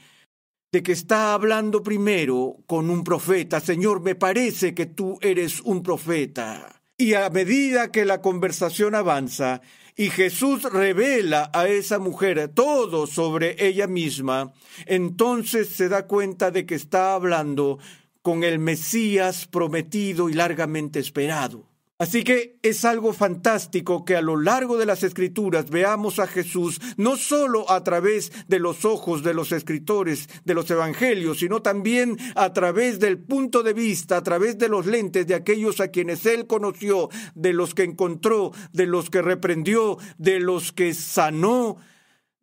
de 0.72 0.82
que 0.82 0.92
está 0.92 1.34
hablando 1.34 1.82
primero 1.82 2.56
con 2.66 2.90
un 2.90 3.04
profeta. 3.04 3.60
Señor, 3.60 4.00
me 4.00 4.14
parece 4.14 4.74
que 4.74 4.86
tú 4.86 5.18
eres 5.20 5.60
un 5.60 5.82
profeta. 5.82 6.82
Y 6.98 7.12
a 7.12 7.28
medida 7.28 7.92
que 7.92 8.06
la 8.06 8.22
conversación 8.22 8.94
avanza, 8.94 9.60
y 9.96 10.10
Jesús 10.10 10.62
revela 10.64 11.50
a 11.54 11.68
esa 11.68 11.98
mujer 11.98 12.48
todo 12.54 13.06
sobre 13.06 13.56
ella 13.66 13.86
misma, 13.86 14.52
entonces 14.84 15.70
se 15.70 15.88
da 15.88 16.06
cuenta 16.06 16.50
de 16.50 16.66
que 16.66 16.74
está 16.74 17.14
hablando 17.14 17.78
con 18.20 18.44
el 18.44 18.58
Mesías 18.58 19.46
prometido 19.46 20.28
y 20.28 20.34
largamente 20.34 20.98
esperado. 20.98 21.75
Así 21.98 22.24
que 22.24 22.58
es 22.60 22.84
algo 22.84 23.14
fantástico 23.14 24.04
que 24.04 24.16
a 24.16 24.20
lo 24.20 24.36
largo 24.36 24.76
de 24.76 24.84
las 24.84 25.02
escrituras 25.02 25.70
veamos 25.70 26.18
a 26.18 26.26
Jesús 26.26 26.78
no 26.98 27.16
solo 27.16 27.70
a 27.70 27.82
través 27.84 28.32
de 28.48 28.58
los 28.58 28.84
ojos 28.84 29.22
de 29.22 29.32
los 29.32 29.50
escritores 29.50 30.28
de 30.44 30.52
los 30.52 30.70
evangelios, 30.70 31.38
sino 31.38 31.62
también 31.62 32.18
a 32.34 32.52
través 32.52 33.00
del 33.00 33.18
punto 33.18 33.62
de 33.62 33.72
vista, 33.72 34.18
a 34.18 34.22
través 34.22 34.58
de 34.58 34.68
los 34.68 34.84
lentes 34.84 35.26
de 35.26 35.34
aquellos 35.34 35.80
a 35.80 35.88
quienes 35.88 36.26
él 36.26 36.46
conoció, 36.46 37.08
de 37.34 37.54
los 37.54 37.72
que 37.72 37.84
encontró, 37.84 38.52
de 38.74 38.84
los 38.84 39.08
que 39.08 39.22
reprendió, 39.22 39.96
de 40.18 40.38
los 40.38 40.72
que 40.72 40.92
sanó, 40.92 41.78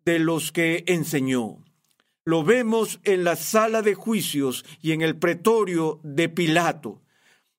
de 0.04 0.18
los 0.18 0.52
que 0.52 0.84
enseñó. 0.88 1.64
Lo 2.26 2.44
vemos 2.44 3.00
en 3.04 3.24
la 3.24 3.36
sala 3.36 3.84
de 3.84 3.94
juicios 3.94 4.66
y 4.82 4.94
en 4.94 5.04
el 5.04 5.16
pretorio 5.16 6.00
de 6.02 6.28
Pilato 6.28 7.03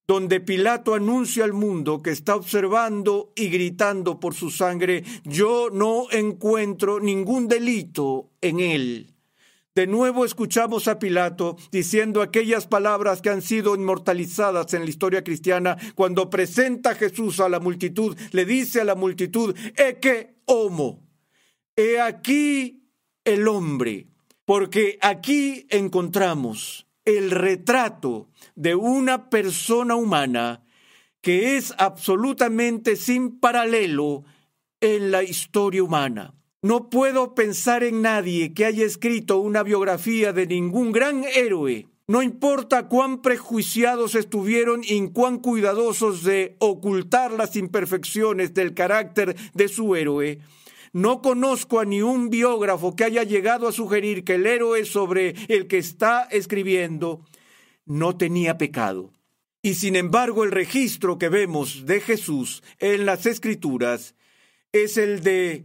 donde 0.07 0.41
Pilato 0.41 0.95
anuncia 0.95 1.45
al 1.45 1.53
mundo 1.53 2.03
que 2.03 2.11
está 2.11 2.37
observando 2.37 3.33
y 3.35 3.49
gritando 3.49 4.21
por 4.21 4.35
su 4.35 4.51
sangre, 4.51 5.03
yo 5.25 5.71
no 5.71 6.11
encuentro 6.11 7.01
ningún 7.01 7.49
delito 7.49 8.31
en 8.41 8.61
él. 8.61 9.15
De 9.75 9.89
nuevo 9.89 10.25
escuchamos 10.25 10.87
a 10.87 11.01
Pilato 11.01 11.57
diciendo 11.73 12.23
aquellas 12.23 12.69
palabras 12.69 13.21
que 13.21 13.31
han 13.31 13.43
sido 13.43 13.75
inmortalizadas 13.75 14.73
en 14.75 14.85
la 14.85 14.91
historia 14.91 15.25
cristiana 15.25 15.77
cuando 15.97 16.31
presenta 16.31 16.91
a 16.91 16.95
Jesús 16.95 17.41
a 17.41 17.49
la 17.49 17.59
multitud, 17.59 18.17
le 18.31 18.45
dice 18.45 18.83
a 18.83 18.85
la 18.85 18.95
multitud, 18.95 19.57
he 19.77 19.99
que 19.99 20.37
homo, 20.45 21.03
he 21.75 22.01
aquí 22.01 22.85
el 23.25 23.49
hombre, 23.49 24.07
porque 24.45 24.97
aquí 25.01 25.67
encontramos 25.71 26.87
el 27.05 27.31
retrato 27.31 28.29
de 28.55 28.75
una 28.75 29.29
persona 29.31 29.95
humana 29.95 30.65
que 31.21 31.57
es 31.57 31.75
absolutamente 31.79 32.97
sin 32.97 33.41
paralelo 33.41 34.25
en 34.81 35.11
la 35.11 35.23
historia 35.23 35.83
humana. 35.83 36.35
No 36.61 36.91
puedo 36.91 37.35
pensar 37.35 37.83
en 37.83 38.03
nadie 38.03 38.53
que 38.53 38.65
haya 38.65 38.85
escrito 38.85 39.39
una 39.39 39.63
biografía 39.63 40.33
de 40.33 40.47
ningún 40.47 40.93
gran 40.93 41.25
héroe. 41.25 41.89
No 42.07 42.23
importa 42.23 42.89
cuán 42.89 43.23
prejuiciados 43.23 44.15
estuvieron 44.15 44.83
y 44.85 45.09
cuán 45.09 45.39
cuidadosos 45.39 46.25
de 46.25 46.57
ocultar 46.59 47.33
las 47.33 47.57
imperfecciones 47.57 48.53
del 48.53 48.75
carácter 48.75 49.35
de 49.55 49.69
su 49.69 49.97
héroe. 49.97 50.41
No 50.95 51.23
conozco 51.23 51.81
a 51.81 51.85
ni 51.85 52.03
un 52.03 52.31
biógrafo 52.31 52.95
que 52.95 53.03
haya 53.03 53.25
llegado 53.25 53.67
a 53.67 53.73
sugerir 53.73 54.23
que 54.23 54.37
el 54.37 54.47
héroe 54.47 54.85
sobre 54.85 55.35
el 55.49 55.67
que 55.67 55.79
está 55.79 56.23
escribiendo 56.31 57.21
no 57.85 58.17
tenía 58.17 58.59
pecado. 58.59 59.11
Y 59.61 59.75
sin 59.75 59.97
embargo 59.97 60.45
el 60.45 60.53
registro 60.53 61.19
que 61.19 61.29
vemos 61.29 61.85
de 61.85 62.01
Jesús 62.01 62.63
en 62.79 63.07
las 63.07 63.27
escrituras 63.27 64.15
es 64.71 64.97
el 64.97 65.25
de 65.25 65.65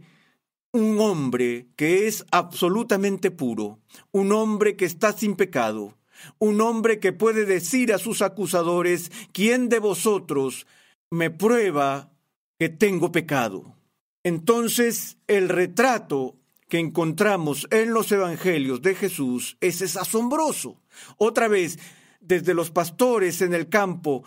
un 0.72 0.98
hombre 0.98 1.68
que 1.76 2.08
es 2.08 2.26
absolutamente 2.32 3.30
puro, 3.30 3.78
un 4.10 4.32
hombre 4.32 4.74
que 4.74 4.84
está 4.84 5.12
sin 5.12 5.36
pecado, 5.36 5.96
un 6.40 6.60
hombre 6.60 6.98
que 6.98 7.12
puede 7.12 7.44
decir 7.44 7.92
a 7.92 7.98
sus 7.98 8.20
acusadores, 8.20 9.12
¿quién 9.32 9.68
de 9.68 9.78
vosotros 9.78 10.66
me 11.08 11.30
prueba 11.30 12.10
que 12.58 12.68
tengo 12.68 13.12
pecado? 13.12 13.76
Entonces 14.22 15.16
el 15.26 15.48
retrato 15.48 16.36
que 16.68 16.78
encontramos 16.78 17.66
en 17.70 17.92
los 17.92 18.10
evangelios 18.12 18.80
de 18.80 18.94
Jesús 18.94 19.58
es, 19.60 19.96
asombroso. 19.96 20.80
Otra 21.18 21.48
vez, 21.48 21.78
desde 22.20 22.54
los 22.54 22.70
pastores 22.70 23.42
en 23.42 23.52
el 23.54 23.68
campo 23.68 24.24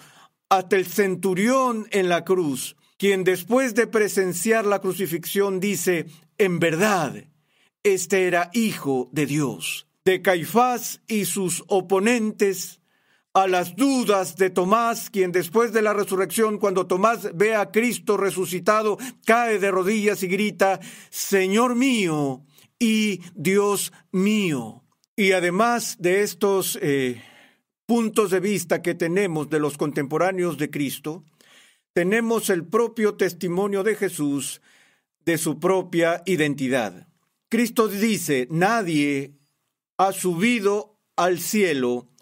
hasta 0.50 0.76
el 0.76 0.86
centurión 0.86 1.88
en 1.92 2.10
la 2.10 2.24
cruz, 2.24 2.76
quien 2.98 3.24
después 3.24 3.74
de 3.74 3.88
presenciar 3.88 4.66
la 4.66 4.80
crucifixión 4.80 5.60
dice, 5.60 6.06
en 6.38 6.60
verdad, 6.60 7.26
este 7.82 8.28
era 8.28 8.50
hijo 8.54 9.10
de 9.12 9.26
Dios. 9.26 9.88
De 10.06 10.22
Caifás 10.22 11.02
y 11.08 11.26
sus 11.26 11.64
oponentes, 11.68 12.82
a 13.34 13.48
las 13.48 13.75
dudas 13.75 14.36
de 14.36 14.52
Tomás, 14.52 15.10
quien 15.10 15.32
después 15.32 15.74
de 15.74 15.82
la 15.82 15.94
resurrección, 15.94 16.60
cuando 16.60 16.86
Tomás 16.86 17.36
ve 17.36 17.56
a 17.56 17.72
Cristo 17.72 18.16
resucitado, 18.16 18.98
cae 19.25 19.58
de 19.58 19.72
rodillas 19.72 20.22
y 20.22 20.28
grita, 20.28 20.80
Señor 21.10 21.75
mío 21.75 22.46
y 22.78 23.22
Dios 23.34 23.92
mío. 24.12 24.84
Y 25.16 25.32
además 25.32 25.98
de 26.00 26.22
estos 26.22 26.78
eh, 26.82 27.24
puntos 27.88 28.30
de 28.30 28.40
vista 28.40 28.84
que 28.84 28.94
tenemos 28.94 29.50
de 29.50 29.60
los 29.60 29.78
contemporáneos 29.78 30.58
de 30.58 30.70
Cristo, 30.70 31.24
tenemos 31.94 32.52
el 32.52 32.66
propio 32.66 33.16
testimonio 33.16 33.84
de 33.84 33.96
Jesús 33.96 34.62
de 35.25 35.38
su 35.40 35.60
propia 35.60 36.22
identidad. 36.25 37.08
Cristo 37.50 37.88
dice, 37.88 38.48
nadie 38.52 39.38
ha 39.98 40.12
subido 40.12 41.00
al 41.16 41.40
cielo 41.40 42.12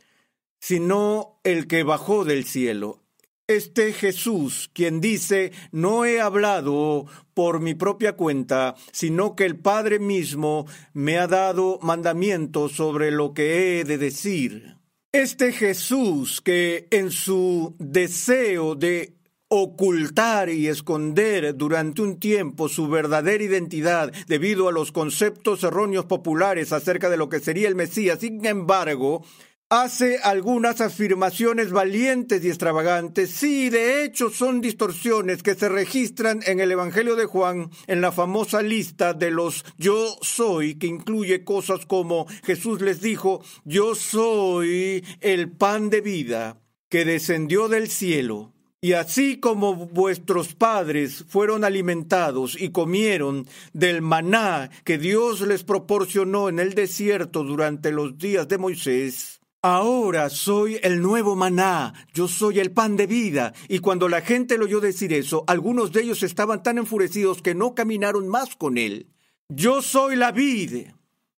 sino 0.61 1.41
el 1.43 1.67
que 1.67 1.83
bajó 1.83 2.23
del 2.23 2.45
cielo. 2.45 3.03
Este 3.47 3.91
Jesús, 3.91 4.69
quien 4.73 5.01
dice, 5.01 5.51
no 5.73 6.05
he 6.05 6.21
hablado 6.21 7.05
por 7.33 7.59
mi 7.59 7.73
propia 7.73 8.13
cuenta, 8.13 8.75
sino 8.93 9.35
que 9.35 9.43
el 9.43 9.57
Padre 9.57 9.99
mismo 9.99 10.67
me 10.93 11.17
ha 11.17 11.27
dado 11.27 11.79
mandamientos 11.81 12.71
sobre 12.71 13.11
lo 13.11 13.33
que 13.33 13.81
he 13.81 13.83
de 13.83 13.97
decir. 13.97 14.77
Este 15.11 15.51
Jesús 15.51 16.39
que 16.39 16.87
en 16.91 17.11
su 17.11 17.75
deseo 17.77 18.75
de 18.75 19.15
ocultar 19.49 20.47
y 20.49 20.69
esconder 20.69 21.57
durante 21.57 22.01
un 22.01 22.21
tiempo 22.21 22.69
su 22.69 22.87
verdadera 22.87 23.43
identidad 23.43 24.13
debido 24.27 24.69
a 24.69 24.71
los 24.71 24.93
conceptos 24.93 25.65
erróneos 25.65 26.05
populares 26.05 26.71
acerca 26.71 27.09
de 27.09 27.17
lo 27.17 27.27
que 27.27 27.41
sería 27.41 27.67
el 27.67 27.75
Mesías. 27.75 28.19
Sin 28.21 28.45
embargo, 28.45 29.25
hace 29.71 30.19
algunas 30.21 30.81
afirmaciones 30.81 31.71
valientes 31.71 32.43
y 32.43 32.49
extravagantes. 32.49 33.31
Sí, 33.31 33.69
de 33.69 34.03
hecho 34.03 34.29
son 34.29 34.59
distorsiones 34.59 35.41
que 35.41 35.55
se 35.55 35.69
registran 35.69 36.41
en 36.45 36.59
el 36.59 36.73
Evangelio 36.73 37.15
de 37.15 37.25
Juan, 37.25 37.71
en 37.87 38.01
la 38.01 38.11
famosa 38.11 38.61
lista 38.61 39.13
de 39.13 39.31
los 39.31 39.63
yo 39.77 40.17
soy, 40.21 40.75
que 40.75 40.87
incluye 40.87 41.45
cosas 41.45 41.85
como 41.85 42.27
Jesús 42.43 42.81
les 42.81 42.99
dijo, 42.99 43.41
yo 43.63 43.95
soy 43.95 45.05
el 45.21 45.49
pan 45.49 45.89
de 45.89 46.01
vida 46.01 46.57
que 46.89 47.05
descendió 47.05 47.69
del 47.69 47.89
cielo. 47.89 48.51
Y 48.81 48.93
así 48.93 49.39
como 49.39 49.75
vuestros 49.75 50.53
padres 50.53 51.23
fueron 51.29 51.63
alimentados 51.63 52.59
y 52.59 52.71
comieron 52.71 53.47
del 53.71 54.01
maná 54.01 54.69
que 54.83 54.97
Dios 54.97 55.39
les 55.41 55.63
proporcionó 55.63 56.49
en 56.49 56.59
el 56.59 56.73
desierto 56.73 57.43
durante 57.43 57.91
los 57.91 58.17
días 58.17 58.47
de 58.49 58.57
Moisés, 58.57 59.40
Ahora 59.63 60.31
soy 60.31 60.79
el 60.81 61.03
nuevo 61.03 61.35
maná, 61.35 61.93
yo 62.13 62.27
soy 62.27 62.59
el 62.59 62.71
pan 62.71 62.97
de 62.97 63.05
vida. 63.05 63.53
Y 63.67 63.77
cuando 63.77 64.09
la 64.09 64.21
gente 64.21 64.57
lo 64.57 64.65
oyó 64.65 64.79
decir 64.79 65.13
eso, 65.13 65.43
algunos 65.45 65.91
de 65.91 66.01
ellos 66.01 66.23
estaban 66.23 66.63
tan 66.63 66.79
enfurecidos 66.79 67.43
que 67.43 67.53
no 67.53 67.75
caminaron 67.75 68.27
más 68.27 68.55
con 68.55 68.79
él. 68.79 69.07
Yo 69.49 69.83
soy 69.83 70.15
la 70.15 70.31
vid, 70.31 70.87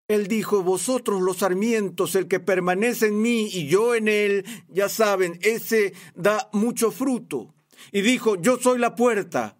él 0.06 0.26
dijo, 0.28 0.62
vosotros 0.62 1.20
los 1.20 1.38
sarmientos, 1.38 2.14
el 2.14 2.28
que 2.28 2.38
permanece 2.38 3.06
en 3.06 3.20
mí 3.20 3.48
y 3.52 3.66
yo 3.66 3.94
en 3.94 4.06
él, 4.06 4.44
ya 4.68 4.88
saben, 4.88 5.38
ese 5.42 5.92
da 6.14 6.48
mucho 6.52 6.90
fruto. 6.90 7.54
Y 7.90 8.02
dijo, 8.02 8.37
yo 8.37 8.58
soy 8.58 8.78
la 8.78 8.94
puerta 8.94 9.56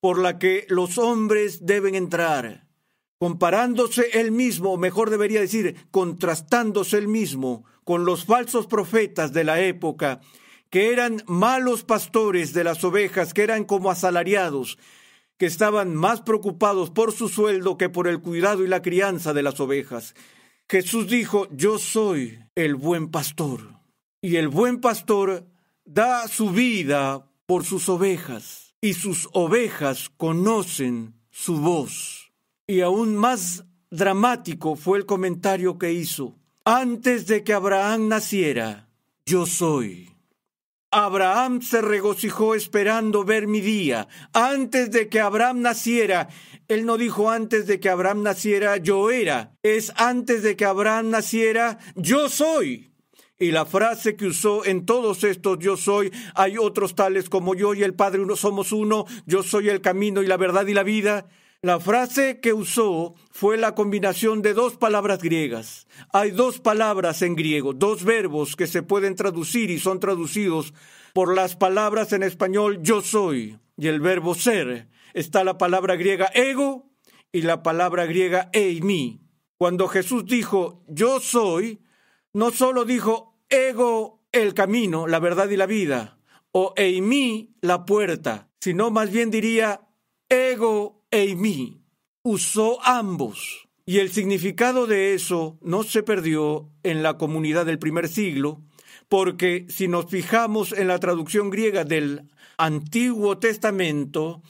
por 0.00 0.18
la 0.18 0.38
que 0.38 0.66
los 0.68 0.98
hombres 0.98 1.64
deben 1.64 1.94
entrar. 1.94 2.66
Comparándose 3.20 4.18
él 4.18 4.32
mismo, 4.32 4.78
mejor 4.78 5.10
debería 5.10 5.40
decir, 5.40 5.76
contrastándose 5.90 6.96
él 6.96 7.06
mismo 7.06 7.66
con 7.84 8.06
los 8.06 8.24
falsos 8.24 8.66
profetas 8.66 9.34
de 9.34 9.44
la 9.44 9.60
época, 9.60 10.22
que 10.70 10.90
eran 10.90 11.22
malos 11.26 11.84
pastores 11.84 12.54
de 12.54 12.64
las 12.64 12.82
ovejas, 12.82 13.34
que 13.34 13.42
eran 13.42 13.64
como 13.64 13.90
asalariados, 13.90 14.78
que 15.36 15.44
estaban 15.44 15.94
más 15.94 16.22
preocupados 16.22 16.88
por 16.88 17.12
su 17.12 17.28
sueldo 17.28 17.76
que 17.76 17.90
por 17.90 18.08
el 18.08 18.22
cuidado 18.22 18.64
y 18.64 18.68
la 18.68 18.80
crianza 18.80 19.34
de 19.34 19.42
las 19.42 19.60
ovejas. 19.60 20.14
Jesús 20.66 21.06
dijo, 21.06 21.46
yo 21.50 21.78
soy 21.78 22.38
el 22.54 22.74
buen 22.74 23.10
pastor. 23.10 23.80
Y 24.22 24.36
el 24.36 24.48
buen 24.48 24.80
pastor 24.80 25.46
da 25.84 26.26
su 26.26 26.52
vida 26.52 27.30
por 27.44 27.66
sus 27.66 27.86
ovejas, 27.90 28.74
y 28.80 28.94
sus 28.94 29.28
ovejas 29.34 30.08
conocen 30.16 31.20
su 31.30 31.60
voz. 31.60 32.19
Y 32.70 32.82
aún 32.82 33.16
más 33.16 33.64
dramático 33.90 34.76
fue 34.76 34.98
el 34.98 35.04
comentario 35.04 35.76
que 35.76 35.92
hizo. 35.92 36.38
Antes 36.64 37.26
de 37.26 37.42
que 37.42 37.52
Abraham 37.52 38.06
naciera, 38.06 38.88
yo 39.26 39.44
soy. 39.44 40.14
Abraham 40.92 41.62
se 41.62 41.80
regocijó 41.80 42.54
esperando 42.54 43.24
ver 43.24 43.48
mi 43.48 43.60
día. 43.60 44.06
Antes 44.32 44.92
de 44.92 45.08
que 45.08 45.18
Abraham 45.18 45.62
naciera, 45.62 46.28
él 46.68 46.86
no 46.86 46.96
dijo 46.96 47.28
antes 47.28 47.66
de 47.66 47.80
que 47.80 47.88
Abraham 47.88 48.22
naciera, 48.22 48.76
yo 48.76 49.10
era. 49.10 49.52
Es 49.64 49.92
antes 49.96 50.44
de 50.44 50.54
que 50.54 50.64
Abraham 50.64 51.10
naciera, 51.10 51.76
yo 51.96 52.28
soy. 52.28 52.92
Y 53.36 53.50
la 53.50 53.66
frase 53.66 54.14
que 54.14 54.26
usó 54.26 54.64
en 54.64 54.86
todos 54.86 55.24
estos 55.24 55.58
yo 55.58 55.76
soy, 55.76 56.12
hay 56.36 56.56
otros 56.56 56.94
tales 56.94 57.28
como 57.28 57.56
yo 57.56 57.74
y 57.74 57.82
el 57.82 57.94
Padre 57.94 58.20
uno 58.20 58.36
somos 58.36 58.70
uno, 58.70 59.06
yo 59.26 59.42
soy 59.42 59.70
el 59.70 59.80
camino 59.80 60.22
y 60.22 60.28
la 60.28 60.36
verdad 60.36 60.68
y 60.68 60.74
la 60.74 60.84
vida. 60.84 61.26
La 61.62 61.78
frase 61.78 62.40
que 62.40 62.54
usó 62.54 63.14
fue 63.30 63.58
la 63.58 63.74
combinación 63.74 64.40
de 64.40 64.54
dos 64.54 64.78
palabras 64.78 65.20
griegas. 65.20 65.86
Hay 66.10 66.30
dos 66.30 66.58
palabras 66.58 67.20
en 67.20 67.36
griego, 67.36 67.74
dos 67.74 68.02
verbos 68.02 68.56
que 68.56 68.66
se 68.66 68.82
pueden 68.82 69.14
traducir 69.14 69.70
y 69.70 69.78
son 69.78 70.00
traducidos 70.00 70.72
por 71.12 71.34
las 71.34 71.56
palabras 71.56 72.14
en 72.14 72.22
español 72.22 72.78
yo 72.80 73.02
soy 73.02 73.58
y 73.76 73.88
el 73.88 74.00
verbo 74.00 74.34
ser. 74.34 74.88
Está 75.12 75.44
la 75.44 75.58
palabra 75.58 75.96
griega 75.96 76.30
ego 76.32 76.90
y 77.30 77.42
la 77.42 77.62
palabra 77.62 78.06
griega 78.06 78.48
eimi. 78.54 79.20
Cuando 79.58 79.86
Jesús 79.86 80.24
dijo 80.24 80.82
yo 80.88 81.20
soy, 81.20 81.82
no 82.32 82.52
solo 82.52 82.86
dijo 82.86 83.38
ego 83.50 84.24
el 84.32 84.54
camino, 84.54 85.06
la 85.06 85.18
verdad 85.18 85.50
y 85.50 85.58
la 85.58 85.66
vida, 85.66 86.20
o 86.52 86.72
eimi 86.76 87.54
la 87.60 87.84
puerta, 87.84 88.48
sino 88.60 88.90
más 88.90 89.10
bien 89.10 89.30
diría 89.30 89.82
ego 90.30 90.99
Usó 92.22 92.78
ambos. 92.84 93.68
Y 93.86 93.98
el 93.98 94.12
significado 94.12 94.86
de 94.86 95.14
eso 95.14 95.58
no 95.62 95.82
se 95.82 96.02
perdió 96.02 96.70
en 96.82 97.02
la 97.02 97.18
comunidad 97.18 97.66
del 97.66 97.78
primer 97.78 98.08
siglo, 98.08 98.62
porque 99.08 99.66
si 99.68 99.88
nos 99.88 100.06
fijamos 100.06 100.72
en 100.72 100.86
la 100.86 101.00
traducción 101.00 101.50
griega 101.50 101.84
del 101.84 102.28
Antiguo 102.56 103.38
Testamento, 103.38 104.42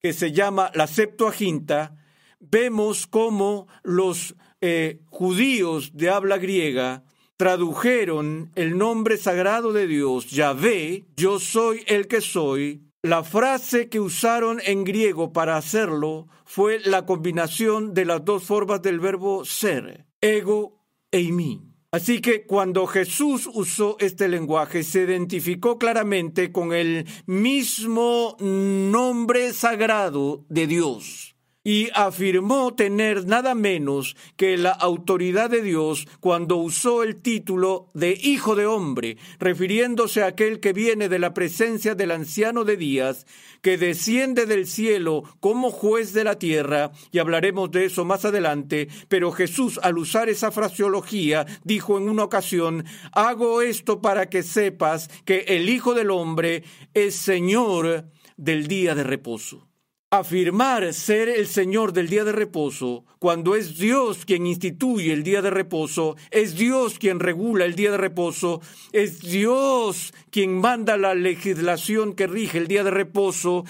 que 0.00 0.12
se 0.12 0.32
llama 0.32 0.70
la 0.74 0.86
Septuaginta, 0.86 1.96
vemos 2.40 3.06
cómo 3.06 3.68
los 3.82 4.34
eh, 4.60 5.00
judíos 5.06 5.92
de 5.94 6.10
habla 6.10 6.36
griega 6.36 7.04
tradujeron 7.38 8.52
el 8.54 8.76
nombre 8.76 9.16
sagrado 9.16 9.72
de 9.72 9.86
Dios, 9.86 10.30
Yahvé, 10.30 11.06
yo 11.16 11.40
soy 11.40 11.82
el 11.86 12.08
que 12.08 12.20
soy, 12.20 12.82
La 13.04 13.24
frase 13.24 13.88
que 13.88 13.98
usaron 13.98 14.60
en 14.64 14.84
griego 14.84 15.32
para 15.32 15.56
hacerlo 15.56 16.28
fue 16.44 16.78
la 16.84 17.04
combinación 17.04 17.94
de 17.94 18.04
las 18.04 18.24
dos 18.24 18.44
formas 18.44 18.80
del 18.80 19.00
verbo 19.00 19.44
ser, 19.44 20.06
ego 20.20 20.84
e 21.10 21.32
mí. 21.32 21.66
Así 21.90 22.20
que 22.20 22.46
cuando 22.46 22.86
Jesús 22.86 23.50
usó 23.52 23.96
este 23.98 24.28
lenguaje, 24.28 24.84
se 24.84 25.02
identificó 25.02 25.78
claramente 25.78 26.52
con 26.52 26.72
el 26.72 27.08
mismo 27.26 28.36
nombre 28.38 29.52
sagrado 29.52 30.46
de 30.48 30.68
Dios 30.68 31.31
y 31.64 31.90
afirmó 31.94 32.74
tener 32.74 33.26
nada 33.26 33.54
menos 33.54 34.16
que 34.36 34.56
la 34.56 34.72
autoridad 34.72 35.50
de 35.50 35.62
Dios 35.62 36.08
cuando 36.20 36.56
usó 36.56 37.02
el 37.02 37.16
título 37.16 37.90
de 37.94 38.18
Hijo 38.20 38.56
de 38.56 38.66
Hombre, 38.66 39.16
refiriéndose 39.38 40.22
a 40.22 40.26
aquel 40.26 40.60
que 40.60 40.72
viene 40.72 41.08
de 41.08 41.18
la 41.18 41.34
presencia 41.34 41.94
del 41.94 42.10
anciano 42.10 42.64
de 42.64 42.76
días, 42.76 43.26
que 43.60 43.78
desciende 43.78 44.46
del 44.46 44.66
cielo 44.66 45.22
como 45.38 45.70
juez 45.70 46.12
de 46.12 46.24
la 46.24 46.38
tierra, 46.38 46.90
y 47.12 47.18
hablaremos 47.20 47.70
de 47.70 47.84
eso 47.84 48.04
más 48.04 48.24
adelante, 48.24 48.88
pero 49.08 49.30
Jesús 49.30 49.78
al 49.82 49.98
usar 49.98 50.28
esa 50.28 50.50
fraseología 50.50 51.46
dijo 51.62 51.96
en 51.96 52.08
una 52.08 52.24
ocasión, 52.24 52.84
hago 53.12 53.62
esto 53.62 54.00
para 54.00 54.28
que 54.28 54.42
sepas 54.42 55.08
que 55.24 55.44
el 55.48 55.68
Hijo 55.68 55.94
del 55.94 56.10
Hombre 56.10 56.64
es 56.92 57.14
Señor 57.14 58.06
del 58.36 58.66
día 58.66 58.94
de 58.94 59.04
reposo 59.04 59.71
afirmar 60.12 60.92
ser 60.92 61.30
el 61.30 61.46
Señor 61.46 61.94
del 61.94 62.10
día 62.10 62.22
de 62.22 62.32
reposo, 62.32 63.06
cuando 63.18 63.56
es 63.56 63.78
Dios 63.78 64.26
quien 64.26 64.46
instituye 64.46 65.10
el 65.10 65.22
día 65.22 65.40
de 65.40 65.48
reposo, 65.48 66.16
es 66.30 66.54
Dios 66.54 66.98
quien 66.98 67.18
regula 67.18 67.64
el 67.64 67.74
día 67.74 67.90
de 67.90 67.96
reposo, 67.96 68.60
es 68.92 69.20
Dios 69.20 70.12
quien 70.30 70.60
manda 70.60 70.98
la 70.98 71.14
legislación 71.14 72.12
que 72.12 72.26
rige 72.26 72.58
el 72.58 72.68
día 72.68 72.84
de 72.84 72.90
reposo, 72.90 73.64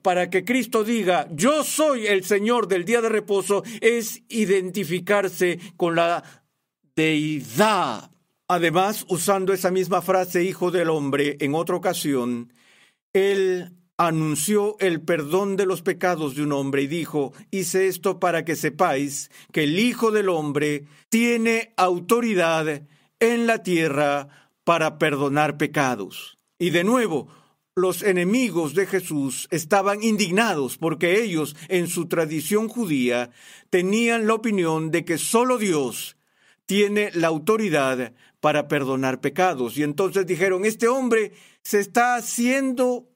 para 0.00 0.30
que 0.30 0.46
Cristo 0.46 0.82
diga, 0.82 1.28
yo 1.30 1.62
soy 1.62 2.06
el 2.06 2.24
Señor 2.24 2.68
del 2.68 2.86
día 2.86 3.02
de 3.02 3.10
reposo, 3.10 3.62
es 3.82 4.22
identificarse 4.30 5.60
con 5.76 5.94
la 5.94 6.24
deidad. 6.96 8.10
Además, 8.48 9.04
usando 9.10 9.52
esa 9.52 9.70
misma 9.70 10.00
frase, 10.00 10.42
Hijo 10.42 10.70
del 10.70 10.88
Hombre, 10.88 11.36
en 11.38 11.54
otra 11.54 11.76
ocasión, 11.76 12.50
él 13.12 13.76
anunció 14.06 14.76
el 14.80 15.00
perdón 15.00 15.56
de 15.56 15.64
los 15.64 15.82
pecados 15.82 16.34
de 16.34 16.42
un 16.42 16.52
hombre 16.52 16.82
y 16.82 16.86
dijo, 16.88 17.32
hice 17.50 17.86
esto 17.86 18.18
para 18.18 18.44
que 18.44 18.56
sepáis 18.56 19.30
que 19.52 19.64
el 19.64 19.78
Hijo 19.78 20.10
del 20.10 20.28
Hombre 20.28 20.86
tiene 21.08 21.72
autoridad 21.76 22.82
en 23.20 23.46
la 23.46 23.62
tierra 23.62 24.28
para 24.64 24.98
perdonar 24.98 25.56
pecados. 25.56 26.36
Y 26.58 26.70
de 26.70 26.82
nuevo, 26.82 27.28
los 27.76 28.02
enemigos 28.02 28.74
de 28.74 28.86
Jesús 28.86 29.46
estaban 29.52 30.02
indignados 30.02 30.78
porque 30.78 31.22
ellos, 31.22 31.54
en 31.68 31.86
su 31.86 32.06
tradición 32.06 32.68
judía, 32.68 33.30
tenían 33.70 34.26
la 34.26 34.34
opinión 34.34 34.90
de 34.90 35.04
que 35.04 35.16
solo 35.16 35.58
Dios 35.58 36.16
tiene 36.66 37.10
la 37.14 37.28
autoridad 37.28 38.14
para 38.40 38.66
perdonar 38.66 39.20
pecados. 39.20 39.78
Y 39.78 39.84
entonces 39.84 40.26
dijeron, 40.26 40.64
este 40.64 40.88
hombre 40.88 41.32
se 41.62 41.78
está 41.78 42.16
haciendo 42.16 43.11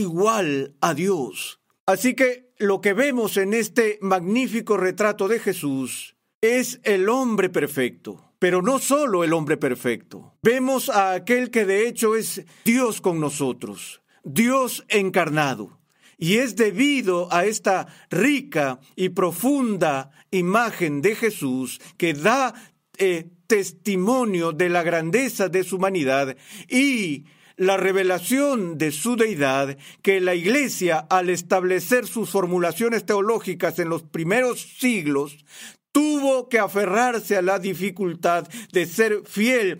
igual 0.00 0.74
a 0.80 0.94
Dios. 0.94 1.60
Así 1.86 2.14
que 2.14 2.50
lo 2.58 2.80
que 2.80 2.92
vemos 2.92 3.36
en 3.36 3.54
este 3.54 3.98
magnífico 4.00 4.76
retrato 4.76 5.28
de 5.28 5.38
Jesús 5.38 6.16
es 6.40 6.80
el 6.84 7.08
hombre 7.08 7.48
perfecto, 7.48 8.32
pero 8.38 8.62
no 8.62 8.78
solo 8.78 9.24
el 9.24 9.32
hombre 9.32 9.56
perfecto. 9.56 10.34
Vemos 10.42 10.88
a 10.88 11.12
aquel 11.12 11.50
que 11.50 11.64
de 11.64 11.88
hecho 11.88 12.16
es 12.16 12.44
Dios 12.64 13.00
con 13.00 13.20
nosotros, 13.20 14.02
Dios 14.24 14.84
encarnado. 14.88 15.78
Y 16.16 16.36
es 16.36 16.54
debido 16.54 17.32
a 17.32 17.46
esta 17.46 17.86
rica 18.10 18.78
y 18.94 19.08
profunda 19.08 20.10
imagen 20.30 21.00
de 21.00 21.14
Jesús 21.14 21.80
que 21.96 22.12
da 22.12 22.54
eh, 22.98 23.30
testimonio 23.46 24.52
de 24.52 24.68
la 24.68 24.82
grandeza 24.82 25.48
de 25.48 25.64
su 25.64 25.76
humanidad 25.76 26.36
y 26.68 27.24
la 27.60 27.76
revelación 27.76 28.78
de 28.78 28.90
su 28.90 29.16
deidad 29.16 29.76
que 30.00 30.18
la 30.22 30.34
Iglesia, 30.34 31.06
al 31.10 31.28
establecer 31.28 32.06
sus 32.06 32.30
formulaciones 32.30 33.04
teológicas 33.04 33.78
en 33.78 33.90
los 33.90 34.02
primeros 34.02 34.62
siglos, 34.78 35.44
tuvo 35.92 36.48
que 36.48 36.58
aferrarse 36.58 37.36
a 37.36 37.42
la 37.42 37.58
dificultad 37.58 38.48
de 38.72 38.86
ser 38.86 39.24
fiel 39.26 39.78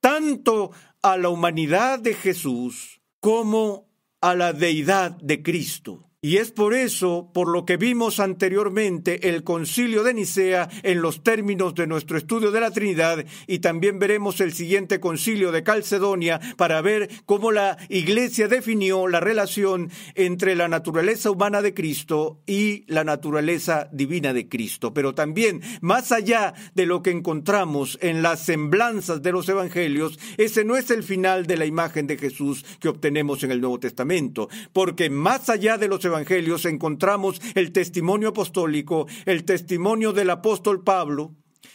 tanto 0.00 0.70
a 1.02 1.18
la 1.18 1.28
humanidad 1.28 1.98
de 1.98 2.14
Jesús 2.14 3.02
como 3.20 3.90
a 4.22 4.34
la 4.34 4.54
deidad 4.54 5.10
de 5.20 5.42
Cristo. 5.42 6.07
Y 6.20 6.38
es 6.38 6.50
por 6.50 6.74
eso, 6.74 7.30
por 7.32 7.46
lo 7.46 7.64
que 7.64 7.76
vimos 7.76 8.18
anteriormente, 8.18 9.28
el 9.28 9.44
concilio 9.44 10.02
de 10.02 10.14
Nicea 10.14 10.68
en 10.82 11.00
los 11.00 11.22
términos 11.22 11.76
de 11.76 11.86
nuestro 11.86 12.18
estudio 12.18 12.50
de 12.50 12.58
la 12.58 12.72
Trinidad, 12.72 13.24
y 13.46 13.60
también 13.60 14.00
veremos 14.00 14.40
el 14.40 14.52
siguiente 14.52 14.98
concilio 14.98 15.52
de 15.52 15.62
Calcedonia 15.62 16.40
para 16.56 16.80
ver 16.80 17.08
cómo 17.24 17.52
la 17.52 17.78
Iglesia 17.88 18.48
definió 18.48 19.06
la 19.06 19.20
relación 19.20 19.92
entre 20.16 20.56
la 20.56 20.66
naturaleza 20.66 21.30
humana 21.30 21.62
de 21.62 21.72
Cristo 21.72 22.40
y 22.48 22.82
la 22.88 23.04
naturaleza 23.04 23.88
divina 23.92 24.32
de 24.32 24.48
Cristo. 24.48 24.92
Pero 24.92 25.14
también, 25.14 25.62
más 25.82 26.10
allá 26.10 26.52
de 26.74 26.86
lo 26.86 27.00
que 27.00 27.12
encontramos 27.12 27.96
en 28.02 28.22
las 28.22 28.40
semblanzas 28.40 29.22
de 29.22 29.30
los 29.30 29.48
Evangelios, 29.48 30.18
ese 30.36 30.64
no 30.64 30.76
es 30.76 30.90
el 30.90 31.04
final 31.04 31.46
de 31.46 31.58
la 31.58 31.64
imagen 31.64 32.08
de 32.08 32.18
Jesús 32.18 32.64
que 32.80 32.88
obtenemos 32.88 33.44
en 33.44 33.52
el 33.52 33.60
Nuevo 33.60 33.78
Testamento, 33.78 34.48
porque 34.72 35.10
más 35.10 35.48
allá 35.48 35.78
de 35.78 35.86
los 35.86 36.07
evangelios 36.08 36.64
encontramos 36.64 37.40
el 37.54 37.72
testimonio 37.72 38.30
apostólico, 38.30 39.06
el 39.24 39.44
testimonio 39.44 40.12
del 40.12 40.30
apóstol 40.30 40.82
Pablo, 40.82 41.34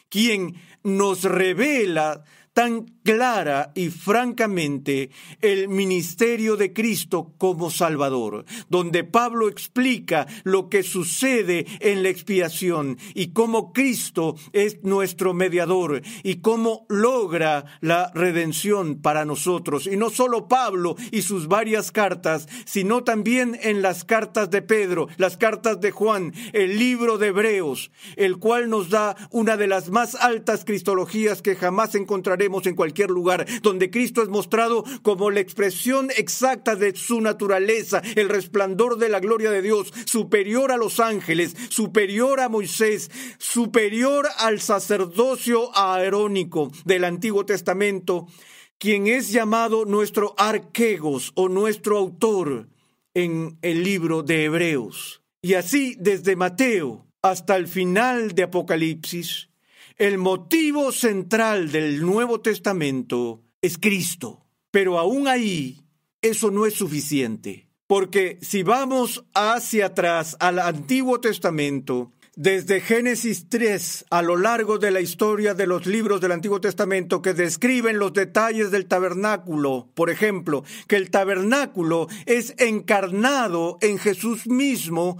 quien 0.09 0.55
nos 0.83 1.23
revela 1.23 2.23
tan 2.53 2.92
clara 3.03 3.71
y 3.75 3.89
francamente 3.89 5.09
el 5.41 5.67
ministerio 5.67 6.55
de 6.55 6.73
Cristo 6.73 7.33
como 7.37 7.69
Salvador, 7.69 8.45
donde 8.69 9.03
Pablo 9.03 9.47
explica 9.47 10.27
lo 10.43 10.69
que 10.69 10.83
sucede 10.83 11.65
en 11.79 12.03
la 12.03 12.09
expiación 12.09 12.97
y 13.13 13.27
cómo 13.27 13.73
Cristo 13.73 14.35
es 14.53 14.83
nuestro 14.83 15.33
mediador 15.33 16.01
y 16.23 16.37
cómo 16.37 16.85
logra 16.89 17.65
la 17.81 18.11
redención 18.13 19.01
para 19.01 19.25
nosotros. 19.25 19.87
Y 19.87 19.97
no 19.97 20.09
solo 20.09 20.47
Pablo 20.47 20.95
y 21.11 21.21
sus 21.21 21.47
varias 21.47 21.91
cartas, 21.91 22.47
sino 22.65 23.03
también 23.03 23.57
en 23.61 23.81
las 23.81 24.03
cartas 24.03 24.49
de 24.49 24.61
Pedro, 24.61 25.07
las 25.17 25.37
cartas 25.37 25.81
de 25.81 25.91
Juan, 25.91 26.33
el 26.53 26.79
libro 26.79 27.17
de 27.17 27.27
Hebreos, 27.27 27.91
el 28.15 28.37
cual 28.37 28.69
nos 28.69 28.89
da 28.89 29.15
una 29.31 29.57
de 29.57 29.67
las 29.67 29.89
más 29.89 30.15
altas 30.15 30.65
cristologías 30.65 31.41
que 31.41 31.55
jamás 31.55 31.95
encontraremos 31.95 32.65
en 32.65 32.75
cualquier 32.93 33.09
lugar 33.09 33.47
donde 33.63 33.89
Cristo 33.89 34.21
es 34.21 34.29
mostrado 34.29 34.83
como 35.01 35.31
la 35.31 35.39
expresión 35.39 36.11
exacta 36.15 36.75
de 36.75 36.95
su 36.95 37.21
naturaleza, 37.21 38.03
el 38.15 38.29
resplandor 38.29 38.99
de 38.99 39.09
la 39.09 39.19
gloria 39.19 39.49
de 39.49 39.63
Dios, 39.63 39.91
superior 40.05 40.71
a 40.71 40.77
los 40.77 40.99
ángeles, 40.99 41.55
superior 41.69 42.39
a 42.39 42.49
Moisés, 42.49 43.09
superior 43.39 44.27
al 44.37 44.61
sacerdocio 44.61 45.75
aerónico 45.75 46.71
del 46.85 47.03
Antiguo 47.05 47.47
Testamento, 47.47 48.27
quien 48.77 49.07
es 49.07 49.31
llamado 49.31 49.85
nuestro 49.85 50.35
arquegos 50.37 51.31
o 51.33 51.49
nuestro 51.49 51.97
autor 51.97 52.67
en 53.15 53.57
el 53.63 53.83
libro 53.83 54.21
de 54.21 54.43
Hebreos. 54.43 55.23
Y 55.41 55.55
así 55.55 55.95
desde 55.99 56.35
Mateo 56.35 57.07
hasta 57.23 57.55
el 57.55 57.67
final 57.67 58.35
de 58.35 58.43
Apocalipsis, 58.43 59.49
el 59.97 60.17
motivo 60.17 60.91
central 60.91 61.71
del 61.71 62.01
Nuevo 62.01 62.41
Testamento 62.41 63.41
es 63.61 63.77
Cristo. 63.77 64.45
Pero 64.71 64.97
aún 64.97 65.27
ahí, 65.27 65.81
eso 66.21 66.51
no 66.51 66.65
es 66.65 66.73
suficiente. 66.73 67.67
Porque 67.85 68.39
si 68.41 68.63
vamos 68.63 69.25
hacia 69.33 69.87
atrás 69.87 70.35
al 70.39 70.59
Antiguo 70.59 71.19
Testamento, 71.19 72.11
desde 72.35 72.81
Génesis 72.81 73.47
3 73.49 74.05
a 74.09 74.23
lo 74.23 74.37
largo 74.37 74.79
de 74.79 74.89
la 74.89 75.01
historia 75.01 75.53
de 75.53 75.67
los 75.67 75.85
libros 75.85 76.19
del 76.19 76.31
Antiguo 76.31 76.59
Testamento 76.59 77.21
que 77.21 77.35
describen 77.35 77.99
los 77.99 78.13
detalles 78.13 78.71
del 78.71 78.87
tabernáculo, 78.87 79.89
por 79.93 80.09
ejemplo, 80.09 80.63
que 80.87 80.95
el 80.95 81.11
tabernáculo 81.11 82.07
es 82.25 82.55
encarnado 82.57 83.77
en 83.81 83.99
Jesús 83.99 84.47
mismo 84.47 85.19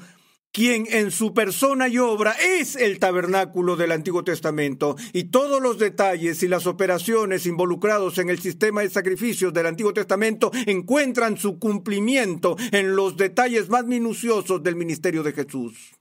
quien 0.54 0.86
en 0.92 1.10
su 1.10 1.34
persona 1.34 1.88
y 1.88 1.98
obra 1.98 2.34
es 2.34 2.76
el 2.76 3.00
tabernáculo 3.00 3.76
del 3.76 3.92
Antiguo 3.92 4.24
Testamento, 4.24 4.96
y 5.12 5.26
todos 5.26 5.60
los 5.60 5.80
detalles 5.80 6.44
y 6.44 6.48
las 6.48 6.68
operaciones 6.68 7.48
involucrados 7.48 8.20
en 8.20 8.30
el 8.30 8.40
sistema 8.40 8.82
de 8.82 8.92
sacrificios 8.92 9.52
del 9.52 9.66
Antiguo 9.66 9.94
Testamento 9.94 10.52
encuentran 10.68 11.38
su 11.38 11.58
cumplimiento 11.58 12.56
en 12.72 12.96
los 12.96 13.18
detalles 13.18 13.68
más 13.68 13.86
minuciosos 13.86 14.62
del 14.62 14.76
ministerio 14.76 15.24
de 15.24 15.34
Jesús. 15.34 15.96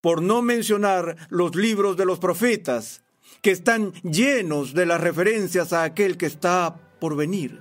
Por 0.00 0.22
no 0.22 0.40
mencionar 0.40 1.16
los 1.28 1.54
libros 1.54 1.98
de 1.98 2.06
los 2.06 2.18
profetas, 2.18 3.02
que 3.42 3.50
están 3.50 3.92
llenos 4.02 4.72
de 4.72 4.86
las 4.86 5.00
referencias 5.02 5.74
a 5.74 5.84
aquel 5.84 6.16
que 6.16 6.26
está 6.26 6.74
por 7.00 7.16
venir. 7.16 7.60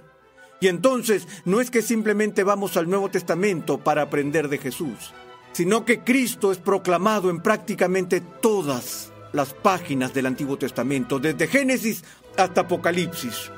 Y 0.62 0.67
entonces 0.67 1.28
no 1.43 1.60
es 1.60 1.69
que 1.69 1.82
simplemente 1.82 2.43
vamos 2.43 2.78
al 2.78 2.89
Nuevo 2.89 3.10
Testamento 3.10 3.78
para 3.78 4.04
aprender 4.04 4.47
de 4.47 4.58
Jesús, 4.58 5.13
sino 5.52 5.86
que 5.86 6.00
Cristo 6.00 6.52
es 6.52 6.58
proclamado 6.58 7.30
en 7.30 7.42
prácticamente 7.42 8.22
todas 8.22 9.12
las 9.34 9.54
páginas 9.54 10.14
del 10.14 10.26
Antiguo 10.26 10.58
Testamento, 10.58 11.20
desde 11.20 11.48
Génesis 11.48 12.04
hasta 12.38 12.62
Apocalipsis. 12.62 13.52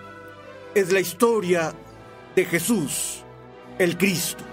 Es 0.74 0.92
la 0.92 1.00
historia 1.00 1.74
de 2.36 2.46
Jesús, 2.46 3.24
el 3.78 3.98
Cristo. 3.98 4.44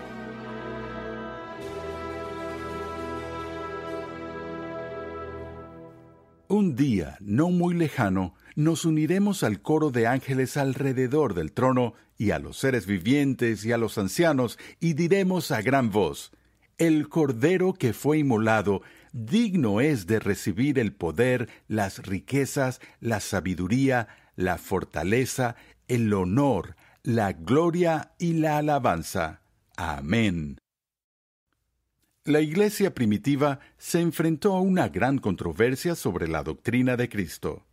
Un 6.50 6.76
día, 6.76 7.18
no 7.20 7.50
muy 7.50 7.74
lejano, 7.74 8.34
nos 8.56 8.86
uniremos 8.86 9.42
al 9.42 9.60
coro 9.60 9.90
de 9.90 10.06
ángeles 10.06 10.56
alrededor 10.56 11.34
del 11.34 11.52
trono 11.52 11.92
y 12.16 12.30
a 12.30 12.38
los 12.38 12.56
seres 12.56 12.86
vivientes 12.86 13.64
y 13.66 13.72
a 13.72 13.78
los 13.78 13.98
ancianos, 13.98 14.58
y 14.80 14.94
diremos 14.94 15.50
a 15.50 15.60
gran 15.60 15.90
voz, 15.90 16.32
El 16.78 17.08
Cordero 17.08 17.74
que 17.74 17.92
fue 17.92 18.18
inmolado, 18.18 18.82
digno 19.12 19.80
es 19.80 20.06
de 20.06 20.20
recibir 20.20 20.78
el 20.78 20.92
poder, 20.92 21.48
las 21.66 22.06
riquezas, 22.06 22.80
la 23.00 23.18
sabiduría, 23.18 24.06
la 24.36 24.58
fortaleza, 24.58 25.56
el 25.88 26.14
honor, 26.14 26.76
la 27.02 27.32
gloria 27.32 28.14
y 28.16 28.34
la 28.34 28.58
alabanza. 28.58 29.42
Amén. 29.76 30.58
La 32.22 32.40
Iglesia 32.40 32.94
primitiva 32.94 33.58
se 33.76 34.00
enfrentó 34.00 34.54
a 34.54 34.60
una 34.60 34.88
gran 34.88 35.18
controversia 35.18 35.96
sobre 35.96 36.28
la 36.28 36.44
doctrina 36.44 36.96
de 36.96 37.08
Cristo. 37.08 37.66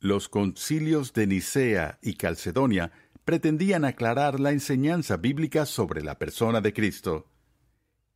Los 0.00 0.28
concilios 0.28 1.12
de 1.12 1.28
Nicea 1.28 2.00
y 2.02 2.14
Calcedonia 2.14 2.90
pretendían 3.24 3.84
aclarar 3.84 4.40
la 4.40 4.50
enseñanza 4.50 5.18
bíblica 5.18 5.66
sobre 5.66 6.02
la 6.02 6.18
persona 6.18 6.60
de 6.60 6.72
Cristo. 6.72 7.26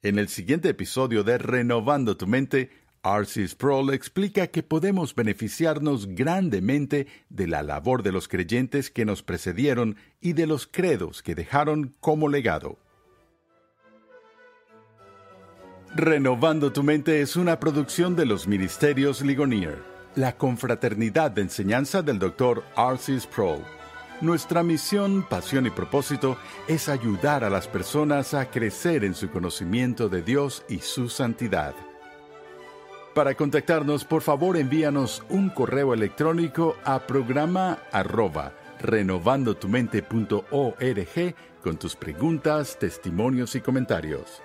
En 0.04 0.18
el 0.18 0.28
siguiente 0.28 0.68
episodio 0.68 1.22
de 1.22 1.38
Renovando 1.38 2.16
tu 2.16 2.26
mente, 2.26 2.70
R.C. 3.04 3.46
Sproul 3.46 3.94
explica 3.94 4.48
que 4.48 4.64
podemos 4.64 5.14
beneficiarnos 5.14 6.08
grandemente 6.08 7.06
de 7.28 7.46
la 7.46 7.62
labor 7.62 8.02
de 8.02 8.10
los 8.10 8.26
creyentes 8.26 8.90
que 8.90 9.04
nos 9.04 9.22
precedieron 9.22 9.96
y 10.20 10.32
de 10.32 10.48
los 10.48 10.66
credos 10.66 11.22
que 11.22 11.36
dejaron 11.36 11.94
como 12.00 12.28
legado. 12.28 12.78
Renovando 15.94 16.72
tu 16.72 16.82
mente 16.82 17.20
es 17.20 17.36
una 17.36 17.60
producción 17.60 18.16
de 18.16 18.26
los 18.26 18.48
Ministerios 18.48 19.22
Ligonier, 19.22 19.84
la 20.16 20.36
confraternidad 20.36 21.30
de 21.30 21.42
enseñanza 21.42 22.02
del 22.02 22.18
Dr. 22.18 22.64
R.C. 22.76 23.20
Sproul. 23.20 23.62
Nuestra 24.22 24.62
misión, 24.62 25.26
pasión 25.28 25.66
y 25.66 25.70
propósito 25.70 26.38
es 26.68 26.88
ayudar 26.88 27.42
a 27.42 27.50
las 27.50 27.66
personas 27.66 28.34
a 28.34 28.48
crecer 28.48 29.02
en 29.02 29.16
su 29.16 29.28
conocimiento 29.30 30.08
de 30.08 30.22
Dios 30.22 30.64
y 30.68 30.78
su 30.78 31.08
santidad. 31.08 31.74
Para 33.16 33.34
contactarnos, 33.34 34.04
por 34.04 34.22
favor 34.22 34.56
envíanos 34.56 35.24
un 35.28 35.50
correo 35.50 35.92
electrónico 35.92 36.76
a 36.84 37.00
programa 37.00 37.80
arroba 37.90 38.52
renovandotumente.org 38.80 41.34
con 41.60 41.76
tus 41.76 41.96
preguntas, 41.96 42.78
testimonios 42.78 43.56
y 43.56 43.60
comentarios. 43.60 44.40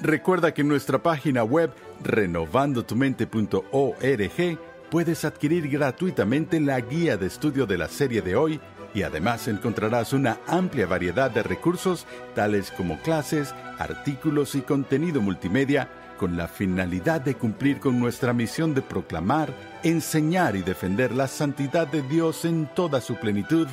Recuerda 0.00 0.54
que 0.54 0.62
en 0.62 0.68
nuestra 0.68 1.02
página 1.02 1.42
web 1.42 1.72
renovandotumente.org 2.00 4.58
puedes 4.88 5.24
adquirir 5.24 5.68
gratuitamente 5.68 6.60
la 6.60 6.80
guía 6.80 7.16
de 7.16 7.26
estudio 7.26 7.66
de 7.66 7.78
la 7.78 7.88
serie 7.88 8.22
de 8.22 8.36
hoy 8.36 8.60
y 8.94 9.02
además 9.02 9.48
encontrarás 9.48 10.12
una 10.12 10.38
amplia 10.46 10.86
variedad 10.86 11.30
de 11.30 11.42
recursos 11.42 12.06
tales 12.34 12.70
como 12.70 12.98
clases, 13.02 13.52
artículos 13.78 14.54
y 14.54 14.62
contenido 14.62 15.20
multimedia 15.20 15.90
con 16.18 16.36
la 16.36 16.46
finalidad 16.46 17.20
de 17.20 17.34
cumplir 17.34 17.80
con 17.80 17.98
nuestra 17.98 18.32
misión 18.32 18.72
de 18.72 18.82
proclamar, 18.82 19.52
enseñar 19.82 20.54
y 20.54 20.62
defender 20.62 21.12
la 21.12 21.26
santidad 21.26 21.88
de 21.88 22.02
Dios 22.02 22.44
en 22.44 22.66
toda 22.74 23.00
su 23.00 23.16
plenitud 23.16 23.66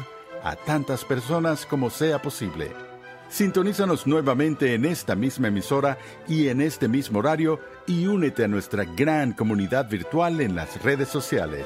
a 0.44 0.56
tantas 0.56 1.06
personas 1.06 1.66
como 1.68 1.90
sea 1.92 2.20
posible. 2.20 2.72
Sintonízanos 3.30 4.08
nuevamente 4.08 4.74
en 4.74 4.84
esta 4.86 5.16
misma 5.16 5.48
emisora 5.48 5.98
y 6.28 6.50
en 6.50 6.60
este 6.60 6.88
mismo 6.88 7.20
horario 7.20 7.60
y 7.88 8.08
únete 8.08 8.44
a 8.44 8.48
nuestra 8.48 8.84
gran 8.84 9.32
comunidad 9.32 9.90
virtual 9.90 10.42
en 10.42 10.56
las 10.56 10.82
redes 10.84 11.08
sociales. 11.08 11.66